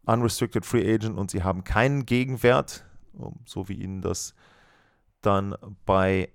Unrestricted 0.07 0.65
Free 0.65 0.93
Agent 0.93 1.19
und 1.19 1.31
sie 1.31 1.45
haben 1.45 1.63
keinen 1.63 2.07
Gegenwert 2.07 2.86
so 3.45 3.69
wie 3.69 3.75
ihnen 3.75 4.03
das 4.03 4.35
dann 5.21 5.55
bei 5.85 6.31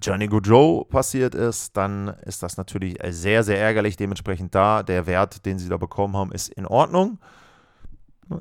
Johnny 0.00 0.26
Goodrow 0.26 0.88
passiert 0.88 1.34
ist, 1.34 1.76
dann 1.76 2.08
ist 2.24 2.42
das 2.42 2.56
natürlich 2.56 2.98
sehr, 3.08 3.42
sehr 3.42 3.60
ärgerlich. 3.60 3.96
Dementsprechend 3.96 4.54
da, 4.54 4.82
der 4.82 5.06
Wert, 5.06 5.44
den 5.46 5.58
sie 5.58 5.68
da 5.68 5.76
bekommen 5.76 6.16
haben, 6.16 6.32
ist 6.32 6.48
in 6.48 6.66
Ordnung. 6.66 7.18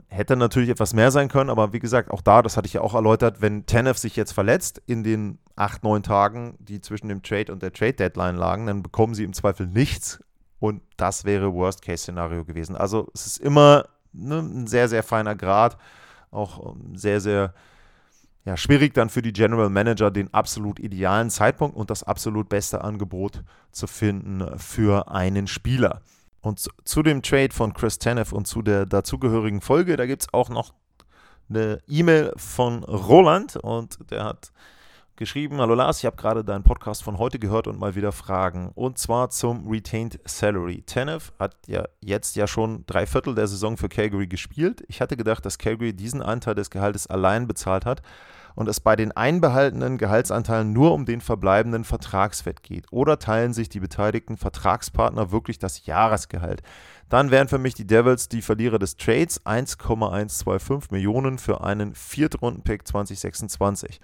Hätte 0.10 0.36
natürlich 0.36 0.70
etwas 0.70 0.94
mehr 0.94 1.12
sein 1.12 1.30
können, 1.30 1.50
aber 1.50 1.72
wie 1.72 1.80
gesagt, 1.80 2.12
auch 2.12 2.22
da, 2.22 2.42
das 2.42 2.58
hatte 2.58 2.68
ich 2.68 2.74
ja 2.74 2.82
auch 2.82 2.94
erläutert, 2.94 3.42
wenn 3.42 3.66
Tenef 3.66 3.98
sich 3.98 4.18
jetzt 4.18 4.34
verletzt 4.34 4.82
in 4.86 5.04
den 5.04 5.40
acht, 5.56 5.84
neun 5.84 6.04
Tagen, 6.04 6.58
die 6.60 6.82
zwischen 6.82 7.08
dem 7.08 7.24
Trade 7.24 7.54
und 7.54 7.64
der 7.64 7.72
Trade-Deadline 7.72 8.36
lagen, 8.36 8.68
dann 8.68 8.84
bekommen 8.84 9.16
sie 9.16 9.24
im 9.24 9.32
Zweifel 9.32 9.66
nichts 9.66 10.20
und 10.60 10.82
das 10.98 11.24
wäre 11.24 11.54
Worst-Case-Szenario 11.54 12.44
gewesen. 12.44 12.76
Also 12.76 13.10
es 13.14 13.26
ist 13.26 13.38
immer 13.38 13.86
ne, 14.12 14.40
ein 14.40 14.68
sehr, 14.68 14.90
sehr 14.90 15.04
feiner 15.04 15.36
Grad, 15.36 15.78
auch 16.32 16.74
ähm, 16.76 16.96
sehr, 16.96 17.20
sehr 17.22 17.54
ja, 18.46 18.56
schwierig 18.56 18.94
dann 18.94 19.10
für 19.10 19.22
die 19.22 19.34
General 19.34 19.70
Manager 19.70 20.10
den 20.10 20.34
absolut 20.34 20.80
idealen 20.80 21.30
Zeitpunkt 21.30 21.76
und 21.76 21.90
das 21.90 22.04
absolut 22.04 22.48
beste 22.48 22.82
Angebot 22.82 23.44
zu 23.72 23.88
finden 23.88 24.58
für 24.58 25.12
einen 25.12 25.48
Spieler. 25.48 26.02
Und 26.42 26.66
zu, 26.86 27.04
dem 27.04 27.22
Trade 27.22 27.54
von 27.54 27.74
Chris 27.74 28.00
Tanev 28.00 28.32
und 28.34 28.48
zu 28.48 28.62
der 28.62 28.86
dazugehörigen 28.86 29.60
Folge, 29.60 29.98
da 29.98 30.06
gibt 30.06 30.22
es 30.22 30.34
auch 30.34 30.48
noch 30.48 30.74
eine 31.50 31.82
E-Mail 31.88 32.32
von 32.38 32.84
Roland 32.86 33.58
und 33.58 34.00
der 34.12 34.24
hat 34.24 34.52
geschrieben, 35.18 35.60
hallo 35.60 35.74
Lars, 35.74 36.00
ich 36.00 36.06
habe 36.06 36.16
gerade 36.16 36.44
deinen 36.44 36.64
Podcast 36.64 37.04
von 37.04 37.18
heute 37.18 37.40
gehört 37.40 37.68
und 37.68 37.80
mal 37.80 37.96
wieder 37.96 38.12
Fragen. 38.12 38.72
Und 38.76 38.98
zwar 38.98 39.30
zum 39.30 39.68
Retained 39.68 40.20
Salary. 40.26 40.84
Tanev 40.86 41.34
hat 41.40 41.56
ja 41.66 41.86
jetzt 42.02 42.36
ja 42.36 42.48
schon 42.48 42.86
drei 42.86 43.06
Viertel 43.06 43.36
der 43.36 43.48
Saison 43.48 43.78
für 43.78 43.90
Calgary 43.90 44.28
gespielt. 44.28 44.84
Ich 44.88 45.02
hatte 45.02 45.18
gedacht, 45.18 45.46
dass 45.46 45.58
Calgary 45.58 45.94
diesen 45.94 46.22
Anteil 46.22 46.56
des 46.56 46.70
Gehaltes 46.70 47.08
allein 47.08 47.48
bezahlt 47.48 47.86
hat 47.86 48.02
und 48.58 48.68
es 48.68 48.80
bei 48.80 48.96
den 48.96 49.12
einbehaltenen 49.12 49.98
Gehaltsanteilen 49.98 50.74
nur 50.74 50.94
um 50.94 51.06
den 51.06 51.22
verbleibenden 51.22 51.84
Vertragswert 51.84 52.64
geht? 52.64 52.86
Oder 52.92 53.20
teilen 53.20 53.54
sich 53.54 53.70
die 53.70 53.80
beteiligten 53.80 54.38
Vertragspartner 54.38 55.32
wirklich 55.32 55.60
das 55.60 55.86
Jahresgehalt? 55.86 56.62
Dann 57.10 57.32
wären 57.32 57.48
für 57.48 57.60
mich 57.60 57.74
die 57.74 57.88
Devils 57.88 58.30
die 58.30 58.42
Verlierer 58.42 58.80
des 58.80 58.98
Trades 58.98 59.46
1,125 59.46 60.92
Millionen 60.92 61.38
für 61.38 61.64
einen 61.64 61.94
Viertrunden-Pick 61.94 62.88
2026. 62.88 64.00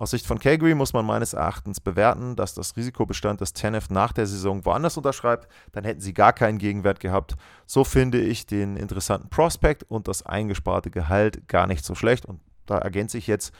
Aus 0.00 0.12
Sicht 0.12 0.26
von 0.26 0.38
Calgary 0.38 0.74
muss 0.74 0.94
man 0.94 1.04
meines 1.04 1.34
Erachtens 1.34 1.78
bewerten, 1.78 2.34
dass 2.34 2.54
das 2.54 2.74
Risikobestand 2.74 3.42
des 3.42 3.52
Tenef 3.52 3.90
nach 3.90 4.14
der 4.14 4.26
Saison 4.26 4.64
woanders 4.64 4.96
unterschreibt. 4.96 5.46
Dann 5.72 5.84
hätten 5.84 6.00
sie 6.00 6.14
gar 6.14 6.32
keinen 6.32 6.56
Gegenwert 6.56 7.00
gehabt. 7.00 7.36
So 7.66 7.84
finde 7.84 8.18
ich 8.18 8.46
den 8.46 8.78
interessanten 8.78 9.28
Prospect 9.28 9.82
und 9.82 10.08
das 10.08 10.24
eingesparte 10.24 10.90
Gehalt 10.90 11.46
gar 11.48 11.66
nicht 11.66 11.84
so 11.84 11.94
schlecht. 11.94 12.24
Und 12.24 12.40
da 12.64 12.78
ergänze 12.78 13.18
ich 13.18 13.26
jetzt, 13.26 13.52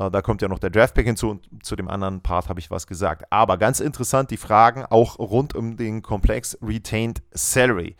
äh, 0.00 0.10
da 0.10 0.20
kommt 0.20 0.42
ja 0.42 0.48
noch 0.48 0.58
der 0.58 0.70
Draftpick 0.70 1.06
hinzu 1.06 1.30
und 1.30 1.64
zu 1.64 1.76
dem 1.76 1.86
anderen 1.86 2.22
Part 2.22 2.48
habe 2.48 2.58
ich 2.58 2.72
was 2.72 2.88
gesagt. 2.88 3.30
Aber 3.30 3.56
ganz 3.56 3.78
interessant 3.78 4.32
die 4.32 4.36
Fragen 4.36 4.84
auch 4.86 5.20
rund 5.20 5.54
um 5.54 5.76
den 5.76 6.02
Komplex 6.02 6.58
Retained 6.60 7.22
Salary. 7.30 7.94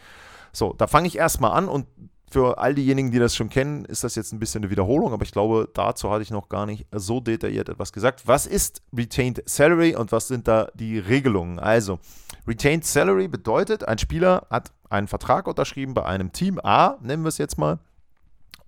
So, 0.50 0.72
da 0.72 0.88
fange 0.88 1.06
ich 1.06 1.16
erstmal 1.16 1.52
an 1.52 1.68
und 1.68 1.86
für 2.30 2.58
all 2.58 2.74
diejenigen, 2.74 3.10
die 3.10 3.18
das 3.18 3.36
schon 3.36 3.48
kennen, 3.48 3.84
ist 3.84 4.02
das 4.02 4.14
jetzt 4.14 4.32
ein 4.32 4.38
bisschen 4.38 4.62
eine 4.62 4.70
Wiederholung, 4.70 5.12
aber 5.12 5.22
ich 5.22 5.32
glaube, 5.32 5.68
dazu 5.72 6.10
hatte 6.10 6.22
ich 6.22 6.30
noch 6.30 6.48
gar 6.48 6.66
nicht 6.66 6.86
so 6.92 7.20
detailliert 7.20 7.68
etwas 7.68 7.92
gesagt. 7.92 8.26
Was 8.26 8.46
ist 8.46 8.82
Retained 8.96 9.42
Salary 9.46 9.94
und 9.94 10.10
was 10.10 10.28
sind 10.28 10.48
da 10.48 10.68
die 10.74 10.98
Regelungen? 10.98 11.58
Also, 11.58 11.98
Retained 12.46 12.84
Salary 12.84 13.28
bedeutet, 13.28 13.86
ein 13.86 13.98
Spieler 13.98 14.46
hat 14.50 14.72
einen 14.90 15.08
Vertrag 15.08 15.46
unterschrieben 15.46 15.94
bei 15.94 16.04
einem 16.04 16.32
Team 16.32 16.58
A, 16.62 16.96
nennen 17.00 17.22
wir 17.22 17.28
es 17.28 17.38
jetzt 17.38 17.58
mal, 17.58 17.78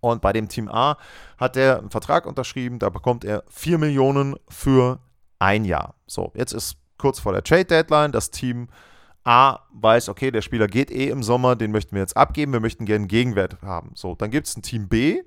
und 0.01 0.23
bei 0.23 0.33
dem 0.33 0.49
Team 0.49 0.69
A 0.69 0.97
hat 1.39 1.57
er 1.57 1.79
einen 1.79 1.91
Vertrag 1.91 2.27
unterschrieben, 2.27 2.79
da 2.79 2.91
bekommt 2.91 3.25
er 3.25 3.43
4 3.49 3.79
Millionen 3.79 4.37
für 4.49 5.01
ein 5.39 5.65
Jahr. 5.65 5.95
So, 6.07 6.33
jetzt 6.35 6.53
ist 6.53 6.77
kurz 6.99 7.19
vor 7.19 7.33
der 7.33 7.43
Trade 7.43 7.65
Deadline, 7.65 8.13
das 8.13 8.31
Team 8.31 8.69
A 9.27 9.61
weiß, 9.73 10.09
okay, 10.09 10.31
der 10.31 10.41
Spieler 10.41 10.69
geht 10.69 10.91
eh 10.91 11.09
im 11.09 11.23
Sommer, 11.23 11.57
den 11.57 11.73
möchten 11.73 11.97
wir 11.97 12.01
jetzt 12.01 12.17
abgeben, 12.17 12.53
wir 12.53 12.61
möchten 12.61 12.87
gerne 12.87 13.03
einen 13.03 13.09
Gegenwert 13.09 13.61
haben. 13.61 13.91
So, 13.95 14.15
dann 14.15 14.31
gibt 14.31 14.47
es 14.47 14.57
ein 14.57 14.63
Team 14.63 14.89
B, 14.89 15.23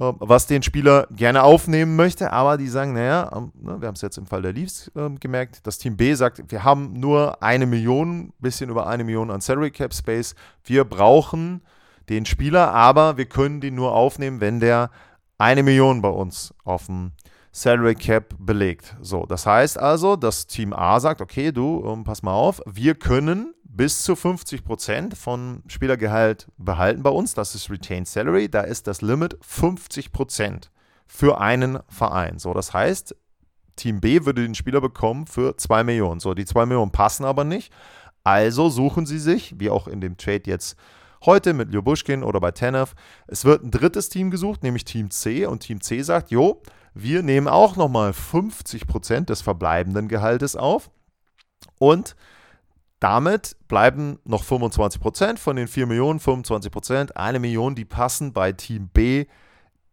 ähm, 0.00 0.16
was 0.20 0.46
den 0.46 0.62
Spieler 0.62 1.08
gerne 1.10 1.42
aufnehmen 1.42 1.96
möchte, 1.96 2.32
aber 2.32 2.56
die 2.56 2.68
sagen, 2.68 2.92
naja, 2.92 3.30
ähm, 3.34 3.52
ne, 3.60 3.80
wir 3.80 3.88
haben 3.88 3.96
es 3.96 4.00
jetzt 4.02 4.16
im 4.16 4.26
Fall 4.26 4.42
der 4.42 4.52
Leafs 4.52 4.92
ähm, 4.94 5.18
gemerkt, 5.18 5.66
das 5.66 5.78
Team 5.78 5.96
B 5.96 6.14
sagt, 6.14 6.52
wir 6.52 6.62
haben 6.62 6.92
nur 6.92 7.42
eine 7.42 7.66
Million, 7.66 8.32
bisschen 8.38 8.70
über 8.70 8.86
eine 8.86 9.02
Million 9.02 9.32
an 9.32 9.40
Salary 9.40 9.72
Cap 9.72 9.92
Space, 9.92 10.36
wir 10.64 10.84
brauchen 10.84 11.62
den 12.08 12.26
Spieler, 12.26 12.72
aber 12.72 13.16
wir 13.16 13.26
können 13.26 13.60
den 13.60 13.74
nur 13.74 13.92
aufnehmen, 13.92 14.40
wenn 14.40 14.60
der 14.60 14.90
eine 15.36 15.64
Million 15.64 16.00
bei 16.00 16.10
uns 16.10 16.54
auf 16.64 16.86
dem 16.86 17.10
Salary 17.56 17.94
Cap 17.94 18.34
belegt. 18.40 18.96
So, 19.00 19.26
das 19.26 19.46
heißt 19.46 19.78
also, 19.78 20.16
das 20.16 20.48
Team 20.48 20.72
A 20.72 20.98
sagt, 20.98 21.20
okay, 21.20 21.52
du, 21.52 21.84
ähm, 21.86 22.02
pass 22.02 22.24
mal 22.24 22.32
auf, 22.32 22.60
wir 22.66 22.96
können 22.96 23.54
bis 23.62 24.02
zu 24.02 24.14
50% 24.14 25.14
von 25.14 25.62
Spielergehalt 25.68 26.48
behalten 26.58 27.04
bei 27.04 27.10
uns. 27.10 27.34
Das 27.34 27.54
ist 27.54 27.70
Retained 27.70 28.08
Salary. 28.08 28.48
Da 28.48 28.62
ist 28.62 28.88
das 28.88 29.02
Limit 29.02 29.38
50% 29.38 30.70
für 31.06 31.40
einen 31.40 31.78
Verein. 31.88 32.40
So, 32.40 32.54
das 32.54 32.74
heißt, 32.74 33.14
Team 33.76 34.00
B 34.00 34.26
würde 34.26 34.42
den 34.42 34.56
Spieler 34.56 34.80
bekommen 34.80 35.28
für 35.28 35.56
2 35.56 35.84
Millionen. 35.84 36.18
So, 36.18 36.34
die 36.34 36.46
2 36.46 36.66
Millionen 36.66 36.90
passen 36.90 37.24
aber 37.24 37.44
nicht. 37.44 37.72
Also 38.24 38.68
suchen 38.68 39.06
sie 39.06 39.20
sich, 39.20 39.54
wie 39.60 39.70
auch 39.70 39.86
in 39.86 40.00
dem 40.00 40.16
Trade 40.16 40.42
jetzt 40.46 40.76
Heute 41.24 41.54
mit 41.54 41.72
Ljobuschkin 41.72 42.22
oder 42.22 42.38
bei 42.38 42.50
Tanev. 42.50 42.94
Es 43.26 43.46
wird 43.46 43.64
ein 43.64 43.70
drittes 43.70 44.10
Team 44.10 44.30
gesucht, 44.30 44.62
nämlich 44.62 44.84
Team 44.84 45.10
C. 45.10 45.46
Und 45.46 45.60
Team 45.60 45.80
C 45.80 46.02
sagt, 46.02 46.30
jo, 46.30 46.60
wir 46.94 47.22
nehmen 47.22 47.48
auch 47.48 47.76
nochmal 47.76 48.12
50% 48.12 49.26
des 49.26 49.42
verbleibenden 49.42 50.08
Gehaltes 50.08 50.56
auf. 50.56 50.90
Und 51.78 52.14
damit 53.00 53.56
bleiben 53.68 54.18
noch 54.24 54.44
25% 54.44 55.38
von 55.38 55.56
den 55.56 55.68
4 55.68 55.86
Millionen, 55.86 56.20
25%, 56.20 57.12
eine 57.12 57.40
Million, 57.40 57.74
die 57.74 57.84
passen 57.84 58.32
bei 58.32 58.52
Team 58.52 58.88
B 58.88 59.26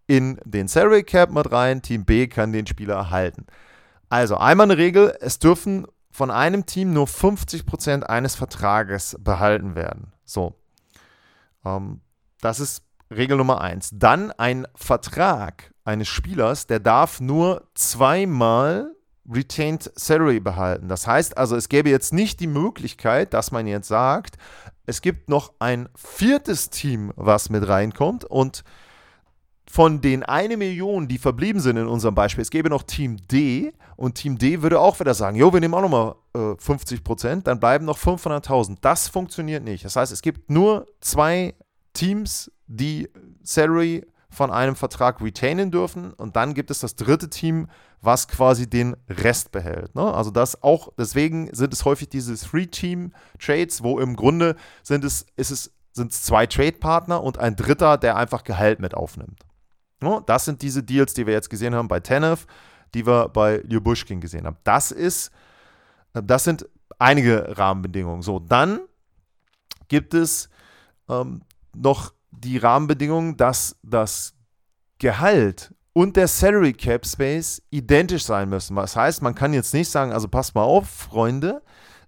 in 0.07 0.39
den 0.45 0.67
Salary 0.67 1.03
Cap 1.03 1.31
mit 1.31 1.51
rein. 1.51 1.81
Team 1.81 2.05
B 2.05 2.27
kann 2.27 2.53
den 2.53 2.67
Spieler 2.67 2.95
erhalten. 2.95 3.47
Also 4.09 4.37
einmal 4.37 4.65
eine 4.65 4.77
Regel, 4.77 5.17
es 5.21 5.39
dürfen 5.39 5.87
von 6.11 6.29
einem 6.29 6.65
Team 6.65 6.93
nur 6.93 7.07
50% 7.07 8.03
eines 8.03 8.35
Vertrages 8.35 9.17
behalten 9.19 9.75
werden. 9.75 10.13
So, 10.25 10.55
ähm, 11.65 12.01
das 12.41 12.59
ist 12.59 12.83
Regel 13.09 13.37
Nummer 13.37 13.61
eins. 13.61 13.89
Dann 13.93 14.31
ein 14.31 14.67
Vertrag 14.75 15.70
eines 15.83 16.07
Spielers, 16.07 16.67
der 16.67 16.79
darf 16.79 17.19
nur 17.19 17.67
zweimal 17.73 18.95
Retained 19.29 19.91
Salary 19.95 20.39
behalten. 20.39 20.87
Das 20.87 21.07
heißt 21.07 21.37
also, 21.37 21.55
es 21.55 21.69
gäbe 21.69 21.89
jetzt 21.89 22.13
nicht 22.13 22.39
die 22.39 22.47
Möglichkeit, 22.47 23.33
dass 23.33 23.51
man 23.51 23.67
jetzt 23.67 23.87
sagt, 23.87 24.37
es 24.85 25.01
gibt 25.01 25.29
noch 25.29 25.53
ein 25.59 25.89
viertes 25.95 26.69
Team, 26.69 27.13
was 27.15 27.49
mit 27.49 27.67
reinkommt 27.67 28.25
und 28.25 28.63
von 29.69 30.01
den 30.01 30.23
eine 30.23 30.57
Million, 30.57 31.07
die 31.07 31.17
verblieben 31.17 31.61
sind 31.61 31.77
in 31.77 31.87
unserem 31.87 32.13
Beispiel, 32.13 32.41
es 32.41 32.49
gäbe 32.49 32.69
noch 32.69 32.83
Team 32.83 33.17
D 33.27 33.71
und 33.95 34.15
Team 34.15 34.37
D 34.37 34.61
würde 34.61 34.79
auch 34.81 34.99
wieder 34.99 35.13
sagen, 35.13 35.37
jo, 35.37 35.53
wir 35.53 35.61
nehmen 35.61 35.73
auch 35.75 35.81
nochmal 35.81 36.15
äh, 36.33 36.57
50 36.57 37.03
Prozent, 37.03 37.47
dann 37.47 37.59
bleiben 37.59 37.85
noch 37.85 37.97
500.000. 37.97 38.77
Das 38.81 39.07
funktioniert 39.07 39.63
nicht. 39.63 39.85
Das 39.85 39.95
heißt, 39.95 40.11
es 40.11 40.21
gibt 40.21 40.49
nur 40.49 40.87
zwei 40.99 41.53
Teams, 41.93 42.51
die 42.67 43.07
Salary 43.43 44.05
von 44.31 44.49
einem 44.49 44.75
Vertrag 44.75 45.21
retainen 45.21 45.71
dürfen 45.71 46.13
und 46.13 46.35
dann 46.35 46.53
gibt 46.53 46.71
es 46.71 46.79
das 46.79 46.95
dritte 46.95 47.29
Team, 47.29 47.67
was 48.01 48.27
quasi 48.27 48.67
den 48.67 48.95
Rest 49.09 49.51
behält. 49.51 49.93
Ne? 49.93 50.01
Also 50.01 50.31
das 50.31 50.63
auch, 50.63 50.89
deswegen 50.97 51.53
sind 51.53 51.73
es 51.73 51.85
häufig 51.85 52.09
diese 52.09 52.35
Three-Team-Trades, 52.35 53.83
wo 53.83 53.99
im 53.99 54.15
Grunde 54.15 54.55
sind 54.83 55.03
es, 55.03 55.25
ist 55.35 55.51
es, 55.51 55.73
sind 55.91 56.11
es 56.11 56.23
zwei 56.23 56.47
Trade-Partner 56.47 57.21
und 57.21 57.37
ein 57.37 57.55
dritter, 57.55 57.97
der 57.97 58.15
einfach 58.15 58.43
Gehalt 58.43 58.79
mit 58.79 58.95
aufnimmt. 58.95 59.41
Das 60.25 60.45
sind 60.45 60.63
diese 60.63 60.81
Deals, 60.81 61.13
die 61.13 61.27
wir 61.27 61.33
jetzt 61.33 61.49
gesehen 61.49 61.75
haben 61.75 61.87
bei 61.87 61.99
Tanev, 61.99 62.47
die 62.95 63.05
wir 63.05 63.29
bei 63.29 63.61
Ljubushkin 63.67 64.19
gesehen 64.19 64.47
haben. 64.47 64.57
Das 64.63 64.91
ist, 64.91 65.31
das 66.13 66.43
sind 66.43 66.67
einige 66.97 67.57
Rahmenbedingungen. 67.57 68.23
So, 68.23 68.39
dann 68.39 68.79
gibt 69.89 70.13
es 70.13 70.49
ähm, 71.07 71.41
noch 71.75 72.13
die 72.43 72.57
Rahmenbedingungen, 72.57 73.37
dass 73.37 73.77
das 73.83 74.33
Gehalt 74.99 75.73
und 75.93 76.15
der 76.15 76.27
Salary 76.27 76.73
Cap 76.73 77.05
Space 77.05 77.61
identisch 77.69 78.23
sein 78.23 78.49
müssen. 78.49 78.75
Das 78.75 78.95
heißt, 78.95 79.21
man 79.21 79.35
kann 79.35 79.53
jetzt 79.53 79.73
nicht 79.73 79.89
sagen, 79.89 80.11
also 80.11 80.27
passt 80.27 80.55
mal 80.55 80.63
auf, 80.63 80.89
Freunde, 80.89 81.61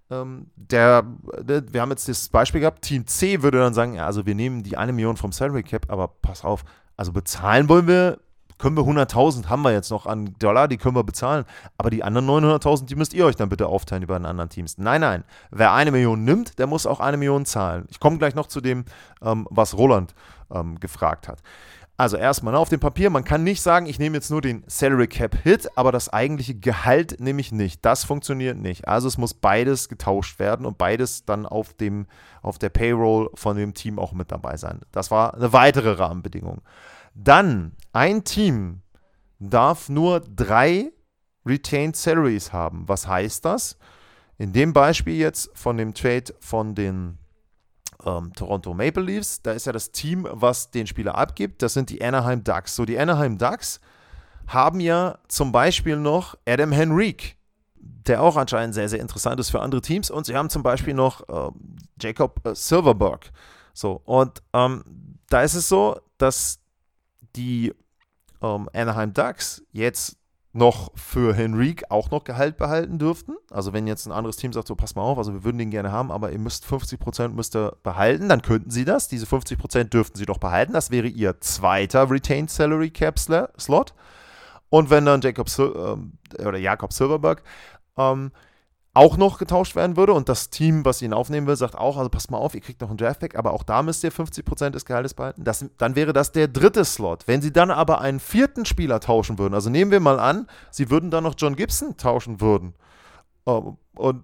ähm, 0.09 0.47
der, 0.55 1.03
der, 1.39 1.73
wir 1.73 1.81
haben 1.81 1.91
jetzt 1.91 2.07
das 2.07 2.29
Beispiel 2.29 2.61
gehabt, 2.61 2.83
Team 2.83 3.07
C 3.07 3.41
würde 3.41 3.59
dann 3.59 3.73
sagen, 3.73 3.95
ja, 3.95 4.05
also 4.05 4.25
wir 4.25 4.35
nehmen 4.35 4.63
die 4.63 4.77
eine 4.77 4.93
Million 4.93 5.17
vom 5.17 5.31
Salary 5.31 5.63
Cap, 5.63 5.85
aber 5.89 6.07
pass 6.07 6.43
auf, 6.43 6.63
also 6.95 7.11
bezahlen 7.11 7.69
wollen 7.69 7.87
wir, 7.87 8.19
können 8.57 8.77
wir 8.77 8.83
100.000, 8.83 9.47
haben 9.47 9.61
wir 9.61 9.71
jetzt 9.71 9.89
noch 9.89 10.05
an 10.05 10.35
Dollar, 10.39 10.67
die 10.67 10.77
können 10.77 10.95
wir 10.95 11.03
bezahlen. 11.03 11.45
Aber 11.77 11.89
die 11.89 12.03
anderen 12.03 12.27
900.000, 12.27 12.85
die 12.85 12.95
müsst 12.95 13.13
ihr 13.13 13.25
euch 13.25 13.35
dann 13.35 13.49
bitte 13.49 13.67
aufteilen 13.67 14.03
über 14.03 14.17
den 14.17 14.25
anderen 14.25 14.49
Teams. 14.49 14.77
Nein, 14.77 15.01
nein. 15.01 15.23
Wer 15.51 15.73
eine 15.73 15.91
Million 15.91 16.23
nimmt, 16.23 16.59
der 16.59 16.67
muss 16.67 16.85
auch 16.85 16.99
eine 16.99 17.17
Million 17.17 17.45
zahlen. 17.45 17.85
Ich 17.89 17.99
komme 17.99 18.17
gleich 18.17 18.35
noch 18.35 18.47
zu 18.47 18.61
dem, 18.61 18.85
ähm, 19.21 19.47
was 19.49 19.77
Roland 19.77 20.15
ähm, 20.51 20.79
gefragt 20.79 21.27
hat. 21.27 21.39
Also 21.95 22.17
erstmal 22.17 22.55
auf 22.55 22.69
dem 22.69 22.79
Papier, 22.79 23.11
man 23.11 23.23
kann 23.23 23.43
nicht 23.43 23.61
sagen, 23.61 23.85
ich 23.85 23.99
nehme 23.99 24.15
jetzt 24.17 24.31
nur 24.31 24.41
den 24.41 24.63
Salary 24.65 25.07
Cap 25.07 25.35
Hit, 25.43 25.69
aber 25.77 25.91
das 25.91 26.09
eigentliche 26.09 26.55
Gehalt 26.55 27.19
nehme 27.19 27.39
ich 27.39 27.51
nicht. 27.51 27.85
Das 27.85 28.03
funktioniert 28.03 28.57
nicht. 28.57 28.87
Also 28.87 29.07
es 29.07 29.19
muss 29.19 29.35
beides 29.35 29.89
getauscht 29.89 30.39
werden 30.39 30.65
und 30.65 30.79
beides 30.79 31.23
dann 31.25 31.45
auf, 31.45 31.73
dem, 31.73 32.07
auf 32.41 32.57
der 32.57 32.69
Payroll 32.69 33.29
von 33.35 33.55
dem 33.55 33.75
Team 33.75 33.99
auch 33.99 34.11
mit 34.11 34.31
dabei 34.31 34.57
sein. 34.57 34.81
Das 34.91 35.11
war 35.11 35.35
eine 35.35 35.53
weitere 35.53 35.91
Rahmenbedingung. 35.91 36.61
Dann, 37.13 37.73
ein 37.91 38.23
Team 38.23 38.81
darf 39.39 39.89
nur 39.89 40.21
drei 40.21 40.91
Retained 41.45 41.95
Salaries 41.95 42.53
haben. 42.53 42.87
Was 42.87 43.07
heißt 43.07 43.45
das? 43.45 43.77
In 44.37 44.53
dem 44.53 44.73
Beispiel 44.73 45.15
jetzt 45.15 45.51
von 45.53 45.77
dem 45.77 45.93
Trade 45.93 46.33
von 46.39 46.75
den 46.75 47.19
ähm, 48.05 48.33
Toronto 48.33 48.73
Maple 48.73 49.03
Leafs. 49.03 49.41
Da 49.41 49.51
ist 49.51 49.65
ja 49.65 49.71
das 49.71 49.91
Team, 49.91 50.27
was 50.31 50.71
den 50.71 50.87
Spieler 50.87 51.15
abgibt. 51.15 51.61
Das 51.61 51.73
sind 51.73 51.89
die 51.89 52.03
Anaheim 52.03 52.43
Ducks. 52.43 52.75
So, 52.75 52.85
die 52.85 52.97
Anaheim 52.97 53.37
Ducks 53.37 53.79
haben 54.47 54.79
ja 54.79 55.19
zum 55.27 55.51
Beispiel 55.51 55.97
noch 55.97 56.35
Adam 56.45 56.71
Henrique, 56.71 57.35
der 57.75 58.21
auch 58.21 58.35
anscheinend 58.35 58.73
sehr, 58.73 58.89
sehr 58.89 58.99
interessant 58.99 59.39
ist 59.39 59.51
für 59.51 59.61
andere 59.61 59.81
Teams. 59.81 60.09
Und 60.09 60.25
sie 60.25 60.35
haben 60.35 60.49
zum 60.49 60.63
Beispiel 60.63 60.93
noch 60.93 61.21
äh, 61.29 61.51
Jacob 62.01 62.45
äh, 62.45 62.55
Silverberg. 62.55 63.31
So, 63.73 64.01
und 64.05 64.41
ähm, 64.53 64.83
da 65.29 65.41
ist 65.41 65.55
es 65.55 65.69
so, 65.69 65.99
dass 66.17 66.59
die 67.35 67.73
ähm, 68.41 68.69
Anaheim 68.73 69.13
Ducks 69.13 69.63
jetzt 69.71 70.17
noch 70.53 70.91
für 70.95 71.33
Henrique 71.33 71.89
auch 71.89 72.11
noch 72.11 72.23
Gehalt 72.23 72.57
behalten 72.57 72.99
dürften. 72.99 73.35
Also 73.49 73.73
wenn 73.73 73.87
jetzt 73.87 74.05
ein 74.05 74.11
anderes 74.11 74.37
Team 74.37 74.53
sagt, 74.53 74.67
so 74.67 74.75
pass 74.75 74.93
mal 74.93 75.01
auf, 75.01 75.17
also 75.17 75.33
wir 75.33 75.43
würden 75.43 75.57
den 75.57 75.71
gerne 75.71 75.91
haben, 75.91 76.11
aber 76.11 76.31
ihr 76.31 76.37
müsst 76.37 76.65
50% 76.65 77.29
müsst 77.29 77.55
ihr 77.55 77.75
behalten, 77.81 78.29
dann 78.29 78.43
könnten 78.43 78.69
sie 78.69 78.85
das. 78.85 79.07
Diese 79.07 79.25
50% 79.25 79.85
dürften 79.85 80.17
sie 80.17 80.27
doch 80.27 80.37
behalten. 80.37 80.73
Das 80.73 80.91
wäre 80.91 81.07
ihr 81.07 81.41
zweiter 81.41 82.09
Retained 82.09 82.51
Salary 82.51 82.91
Cap 82.91 83.17
Slot. 83.17 83.95
Und 84.69 84.91
wenn 84.91 85.05
dann 85.05 85.21
Jacob 85.21 85.47
äh, 85.57 86.43
oder 86.45 86.57
Jakob 86.59 86.93
Silverberg 86.93 87.41
ähm, 87.97 88.31
auch 88.95 89.17
noch 89.17 89.39
getauscht 89.39 89.75
werden 89.75 89.97
würde 89.97 90.13
und 90.13 90.29
das 90.29 90.51
Team, 90.51 90.85
was 90.85 91.01
ihn 91.01 91.13
aufnehmen 91.13 91.47
will, 91.47 91.55
sagt 91.55 91.75
auch, 91.75 91.97
also 91.97 92.09
passt 92.09 92.29
mal 92.29 92.37
auf, 92.37 92.53
ihr 92.53 92.61
kriegt 92.61 92.79
noch 92.81 92.89
einen 92.89 92.97
Draftback, 92.97 93.35
aber 93.35 93.53
auch 93.53 93.63
da 93.63 93.81
müsst 93.81 94.03
ihr 94.03 94.11
50% 94.11 94.69
des 94.69 94.85
Gehaltes 94.85 95.15
behalten. 95.15 95.43
Das, 95.43 95.65
dann 95.79 95.95
wäre 95.95 96.13
das 96.13 96.31
der 96.31 96.47
dritte 96.47 96.85
Slot. 96.85 97.27
Wenn 97.27 97.41
sie 97.41 97.51
dann 97.51 97.71
aber 97.71 98.01
einen 98.01 98.19
vierten 98.19 98.65
Spieler 98.65 98.99
tauschen 98.99 99.39
würden, 99.39 99.55
also 99.55 99.71
nehmen 99.71 99.89
wir 99.89 99.99
mal 99.99 100.19
an, 100.19 100.47
sie 100.69 100.91
würden 100.91 101.09
dann 101.09 101.23
noch 101.23 101.33
John 101.37 101.55
Gibson 101.55 101.97
tauschen 101.97 102.39
würden 102.39 102.75
ähm, 103.47 103.77
und 103.95 104.23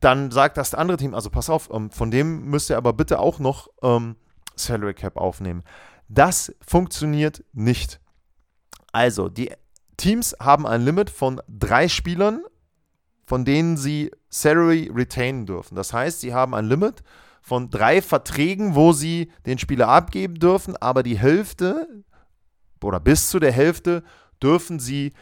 dann 0.00 0.30
sagt 0.30 0.56
das 0.56 0.74
andere 0.74 0.96
Team, 0.98 1.14
also 1.14 1.30
pass 1.30 1.50
auf, 1.50 1.68
ähm, 1.72 1.90
von 1.90 2.10
dem 2.10 2.44
müsst 2.46 2.70
ihr 2.70 2.76
aber 2.76 2.92
bitte 2.92 3.18
auch 3.18 3.40
noch 3.40 3.68
ähm, 3.82 4.16
Salary 4.54 4.94
Cap 4.94 5.16
aufnehmen. 5.16 5.64
Das 6.08 6.54
funktioniert 6.66 7.44
nicht. 7.52 8.00
Also, 8.92 9.28
die 9.28 9.52
Teams 9.96 10.36
haben 10.40 10.66
ein 10.66 10.82
Limit 10.82 11.10
von 11.10 11.40
drei 11.48 11.88
Spielern 11.88 12.42
von 13.28 13.44
denen 13.44 13.76
sie 13.76 14.10
Salary 14.30 14.90
retainen 14.90 15.44
dürfen. 15.44 15.74
Das 15.76 15.92
heißt, 15.92 16.22
sie 16.22 16.32
haben 16.32 16.54
ein 16.54 16.64
Limit 16.64 17.02
von 17.42 17.68
drei 17.68 18.00
Verträgen, 18.00 18.74
wo 18.74 18.94
sie 18.94 19.30
den 19.44 19.58
Spieler 19.58 19.88
abgeben 19.88 20.36
dürfen, 20.36 20.78
aber 20.78 21.02
die 21.02 21.18
Hälfte 21.18 21.86
oder 22.82 23.00
bis 23.00 23.28
zu 23.28 23.38
der 23.38 23.52
Hälfte 23.52 24.02
dürfen 24.42 24.78
sie 24.78 25.12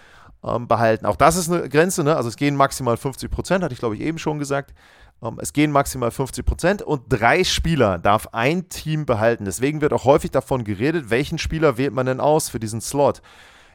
ähm, 0.44 0.68
behalten. 0.68 1.04
Auch 1.04 1.16
das 1.16 1.34
ist 1.34 1.50
eine 1.50 1.68
Grenze, 1.68 2.04
ne? 2.04 2.14
also 2.14 2.28
es 2.28 2.36
gehen 2.36 2.54
maximal 2.54 2.96
50 2.96 3.28
Prozent, 3.28 3.64
hatte 3.64 3.74
ich 3.74 3.80
glaube 3.80 3.96
ich 3.96 4.02
eben 4.02 4.20
schon 4.20 4.38
gesagt. 4.38 4.72
Ähm, 5.20 5.40
es 5.42 5.52
gehen 5.52 5.72
maximal 5.72 6.12
50 6.12 6.46
Prozent 6.46 6.82
und 6.82 7.02
drei 7.08 7.42
Spieler 7.42 7.98
darf 7.98 8.28
ein 8.30 8.68
Team 8.68 9.04
behalten. 9.04 9.46
Deswegen 9.46 9.80
wird 9.80 9.92
auch 9.92 10.04
häufig 10.04 10.30
davon 10.30 10.62
geredet, 10.62 11.10
welchen 11.10 11.38
Spieler 11.38 11.76
wählt 11.76 11.92
man 11.92 12.06
denn 12.06 12.20
aus 12.20 12.50
für 12.50 12.60
diesen 12.60 12.80
Slot. 12.80 13.20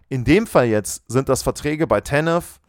In 0.08 0.24
dem 0.24 0.48
Fall 0.48 0.68
jetzt 0.68 1.04
sind 1.12 1.28
das 1.28 1.44
Verträge 1.44 1.86
bei 1.86 2.00
Tanev, 2.00 2.61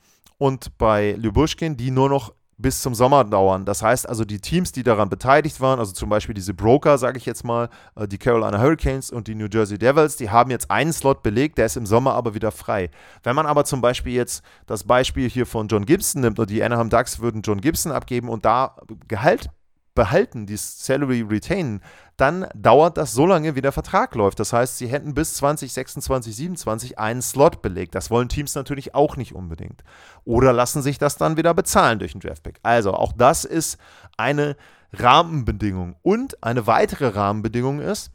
und 0.43 0.77
bei 0.77 1.13
Lyubushkin, 1.13 1.77
die 1.77 1.93
nur 1.93 2.09
noch 2.09 2.35
bis 2.59 2.83
zum 2.83 2.97
Sommer 2.97 3.23
dauern. 3.23 3.65
Das 3.65 3.81
heißt 3.81 4.09
also, 4.09 4.25
die 4.25 4.41
Teams, 4.41 4.73
die 4.73 4.83
daran 4.83 5.09
beteiligt 5.09 5.61
waren, 5.61 5.79
also 5.79 5.93
zum 5.93 6.09
Beispiel 6.09 6.35
diese 6.35 6.53
Broker, 6.53 6.99
sage 6.99 7.17
ich 7.17 7.27
jetzt 7.27 7.45
mal, 7.45 7.69
äh, 7.95 8.09
die 8.09 8.19
Carolina 8.19 8.61
Hurricanes 8.61 9.13
und 9.13 9.29
die 9.29 9.37
New 9.37 9.47
Jersey 9.47 9.79
Devils, 9.79 10.17
die 10.17 10.31
haben 10.31 10.51
jetzt 10.51 10.69
einen 10.69 10.93
Slot 10.93 11.23
belegt, 11.23 11.59
der 11.59 11.67
ist 11.67 11.77
im 11.77 11.87
Sommer 11.87 12.15
aber 12.15 12.35
wieder 12.35 12.51
frei. 12.51 12.91
Wenn 13.23 13.37
man 13.37 13.47
aber 13.47 13.65
zum 13.65 13.81
Beispiel 13.81 14.15
jetzt 14.15 14.43
das 14.67 14.83
Beispiel 14.83 15.31
hier 15.31 15.47
von 15.47 15.69
John 15.69 15.87
Gibson 15.87 16.23
nimmt 16.23 16.41
und 16.41 16.51
die 16.51 16.61
Anaheim 16.61 16.91
Ducks 16.91 17.21
würden 17.21 17.43
John 17.43 17.61
Gibson 17.61 17.93
abgeben 17.93 18.29
und 18.29 18.45
da 18.45 18.75
Gehalt 19.07 19.49
behalten, 19.95 20.47
die 20.47 20.57
Salary 20.57 21.23
retainen, 21.23 21.81
dann 22.17 22.47
dauert 22.55 22.97
das 22.97 23.13
so 23.13 23.27
lange, 23.27 23.57
wie 23.57 23.63
der 23.63 23.73
Vertrag 23.73 24.15
läuft. 24.15 24.39
Das 24.41 24.53
heißt, 24.53 24.79
sie 24.79 24.87
hätten 24.87 25.15
bis 25.15 25.35
2026, 25.35 26.37
27 26.37 26.99
einen 26.99 27.23
Slot 27.23 27.63
belegt. 27.63 27.95
Das 27.95 28.11
wollen 28.11 28.29
Teams 28.29 28.55
natürlich 28.55 28.95
auch 28.95 29.17
nicht 29.17 29.35
unbedingt. 29.35 29.83
Oder 30.25 30.53
lassen 30.53 30.83
sich 30.83 30.99
das 30.99 31.17
dann 31.17 31.37
wieder 31.37 31.55
bezahlen 31.55 31.99
durch 31.99 32.15
einen 32.15 32.21
Draftpick. 32.21 32.61
Also 32.63 32.95
auch 32.95 33.13
das 33.13 33.45
ist 33.45 33.79
eine 34.17 34.57
Rahmenbedingung. 34.93 35.97
Und 36.03 36.43
eine 36.43 36.67
weitere 36.67 37.09
Rahmenbedingung 37.09 37.81
ist, 37.81 38.13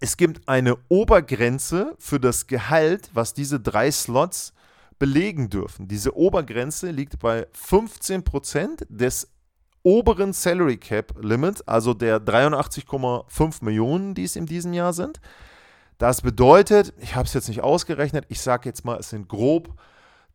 es 0.00 0.16
gibt 0.16 0.48
eine 0.48 0.76
Obergrenze 0.88 1.94
für 1.98 2.20
das 2.20 2.46
Gehalt, 2.46 3.10
was 3.14 3.34
diese 3.34 3.58
drei 3.58 3.90
Slots 3.90 4.52
belegen 4.98 5.48
dürfen. 5.48 5.88
Diese 5.88 6.16
Obergrenze 6.16 6.90
liegt 6.90 7.18
bei 7.18 7.46
15% 7.54 8.86
des 8.88 9.28
oberen 9.88 10.34
Salary 10.34 10.76
Cap 10.76 11.14
Limit, 11.18 11.66
also 11.66 11.94
der 11.94 12.20
83,5 12.20 13.64
Millionen, 13.64 14.14
die 14.14 14.24
es 14.24 14.36
in 14.36 14.44
diesem 14.44 14.74
Jahr 14.74 14.92
sind. 14.92 15.18
Das 15.96 16.20
bedeutet, 16.20 16.92
ich 16.98 17.16
habe 17.16 17.24
es 17.24 17.32
jetzt 17.32 17.48
nicht 17.48 17.62
ausgerechnet, 17.62 18.26
ich 18.28 18.42
sage 18.42 18.68
jetzt 18.68 18.84
mal, 18.84 18.98
es 18.98 19.08
sind 19.08 19.28
grob 19.28 19.70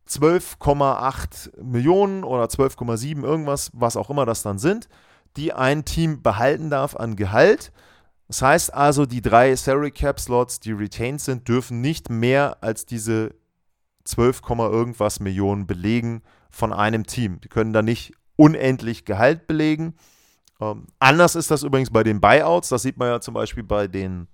12,8 0.08 1.62
Millionen 1.62 2.24
oder 2.24 2.46
12,7 2.46 3.22
irgendwas, 3.22 3.70
was 3.72 3.96
auch 3.96 4.10
immer 4.10 4.26
das 4.26 4.42
dann 4.42 4.58
sind, 4.58 4.88
die 5.36 5.52
ein 5.52 5.84
Team 5.84 6.20
behalten 6.20 6.68
darf 6.68 6.96
an 6.96 7.14
Gehalt. 7.14 7.70
Das 8.26 8.42
heißt 8.42 8.74
also, 8.74 9.06
die 9.06 9.22
drei 9.22 9.54
Salary 9.54 9.92
Cap 9.92 10.18
Slots, 10.18 10.58
die 10.58 10.72
retained 10.72 11.20
sind, 11.20 11.46
dürfen 11.46 11.80
nicht 11.80 12.10
mehr 12.10 12.58
als 12.60 12.86
diese 12.86 13.36
12, 14.02 14.42
irgendwas 14.48 15.20
Millionen 15.20 15.68
belegen 15.68 16.22
von 16.50 16.72
einem 16.72 17.06
Team. 17.06 17.40
Die 17.40 17.48
können 17.48 17.72
da 17.72 17.82
nicht 17.82 18.14
unendlich 18.36 19.04
Gehalt 19.04 19.46
belegen. 19.46 19.94
Ähm, 20.60 20.86
anders 20.98 21.34
ist 21.34 21.50
das 21.50 21.62
übrigens 21.62 21.90
bei 21.90 22.02
den 22.02 22.20
Buyouts. 22.20 22.68
Das 22.68 22.82
sieht 22.82 22.96
man 22.96 23.08
ja 23.08 23.20
zum 23.20 23.34
Beispiel 23.34 23.62
bei 23.62 23.86
den 23.88 24.28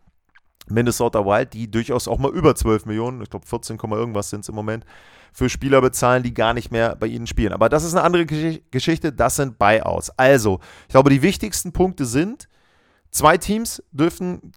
Minnesota 0.69 1.25
Wild, 1.25 1.53
die 1.53 1.71
durchaus 1.71 2.09
auch 2.09 2.19
mal 2.19 2.31
über 2.33 2.55
12 2.55 2.87
Millionen, 2.87 3.23
ich 3.23 3.31
glaube 3.31 3.47
14, 3.47 3.79
irgendwas 3.79 4.31
sind 4.31 4.41
es 4.41 4.49
im 4.49 4.55
Moment, 4.55 4.85
für 5.33 5.49
Spieler 5.49 5.81
bezahlen, 5.81 6.23
die 6.23 6.35
gar 6.35 6.55
nicht 6.55 6.71
mehr 6.71 6.97
bei 6.97 7.07
ihnen 7.07 7.27
spielen. 7.27 7.53
Aber 7.53 7.69
das 7.69 7.85
ist 7.85 7.95
eine 7.95 8.05
andere 8.05 8.27
Geschichte, 8.27 9.13
das 9.13 9.37
sind 9.37 9.59
Buyouts. 9.59 10.11
Also, 10.19 10.61
ich 10.83 10.89
glaube, 10.89 11.11
die 11.11 11.23
wichtigsten 11.23 11.73
Punkte 11.73 12.05
sind, 12.05 12.49
zwei 13.11 13.37
Teams 13.37 13.83
dürfen 13.93 14.53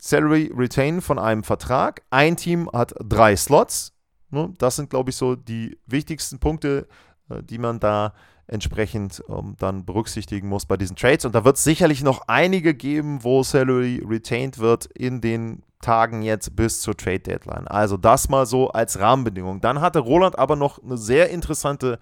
Salary 0.00 0.50
retain 0.54 1.00
von 1.02 1.18
einem 1.18 1.44
Vertrag. 1.44 2.02
Ein 2.10 2.36
Team 2.36 2.70
hat 2.72 2.94
drei 3.00 3.36
Slots. 3.36 3.92
Ne? 4.30 4.52
Das 4.58 4.76
sind, 4.76 4.88
glaube 4.90 5.10
ich, 5.10 5.16
so 5.16 5.36
die 5.36 5.78
wichtigsten 5.86 6.38
Punkte, 6.38 6.88
äh, 7.28 7.42
die 7.42 7.58
man 7.58 7.80
da 7.80 8.14
entsprechend 8.50 9.22
ähm, 9.28 9.54
dann 9.58 9.84
berücksichtigen 9.84 10.48
muss 10.48 10.66
bei 10.66 10.76
diesen 10.76 10.96
Trades. 10.96 11.24
Und 11.24 11.34
da 11.34 11.44
wird 11.44 11.56
es 11.56 11.64
sicherlich 11.64 12.02
noch 12.02 12.22
einige 12.26 12.74
geben, 12.74 13.22
wo 13.22 13.42
Salary 13.42 14.02
retained 14.06 14.58
wird 14.58 14.86
in 14.86 15.20
den 15.20 15.62
Tagen 15.80 16.22
jetzt 16.22 16.56
bis 16.56 16.80
zur 16.80 16.96
Trade 16.96 17.20
Deadline. 17.20 17.66
Also 17.68 17.96
das 17.96 18.28
mal 18.28 18.46
so 18.46 18.70
als 18.70 18.98
Rahmenbedingung. 18.98 19.60
Dann 19.60 19.80
hatte 19.80 20.00
Roland 20.00 20.38
aber 20.38 20.56
noch 20.56 20.82
eine 20.82 20.98
sehr 20.98 21.30
interessante 21.30 21.98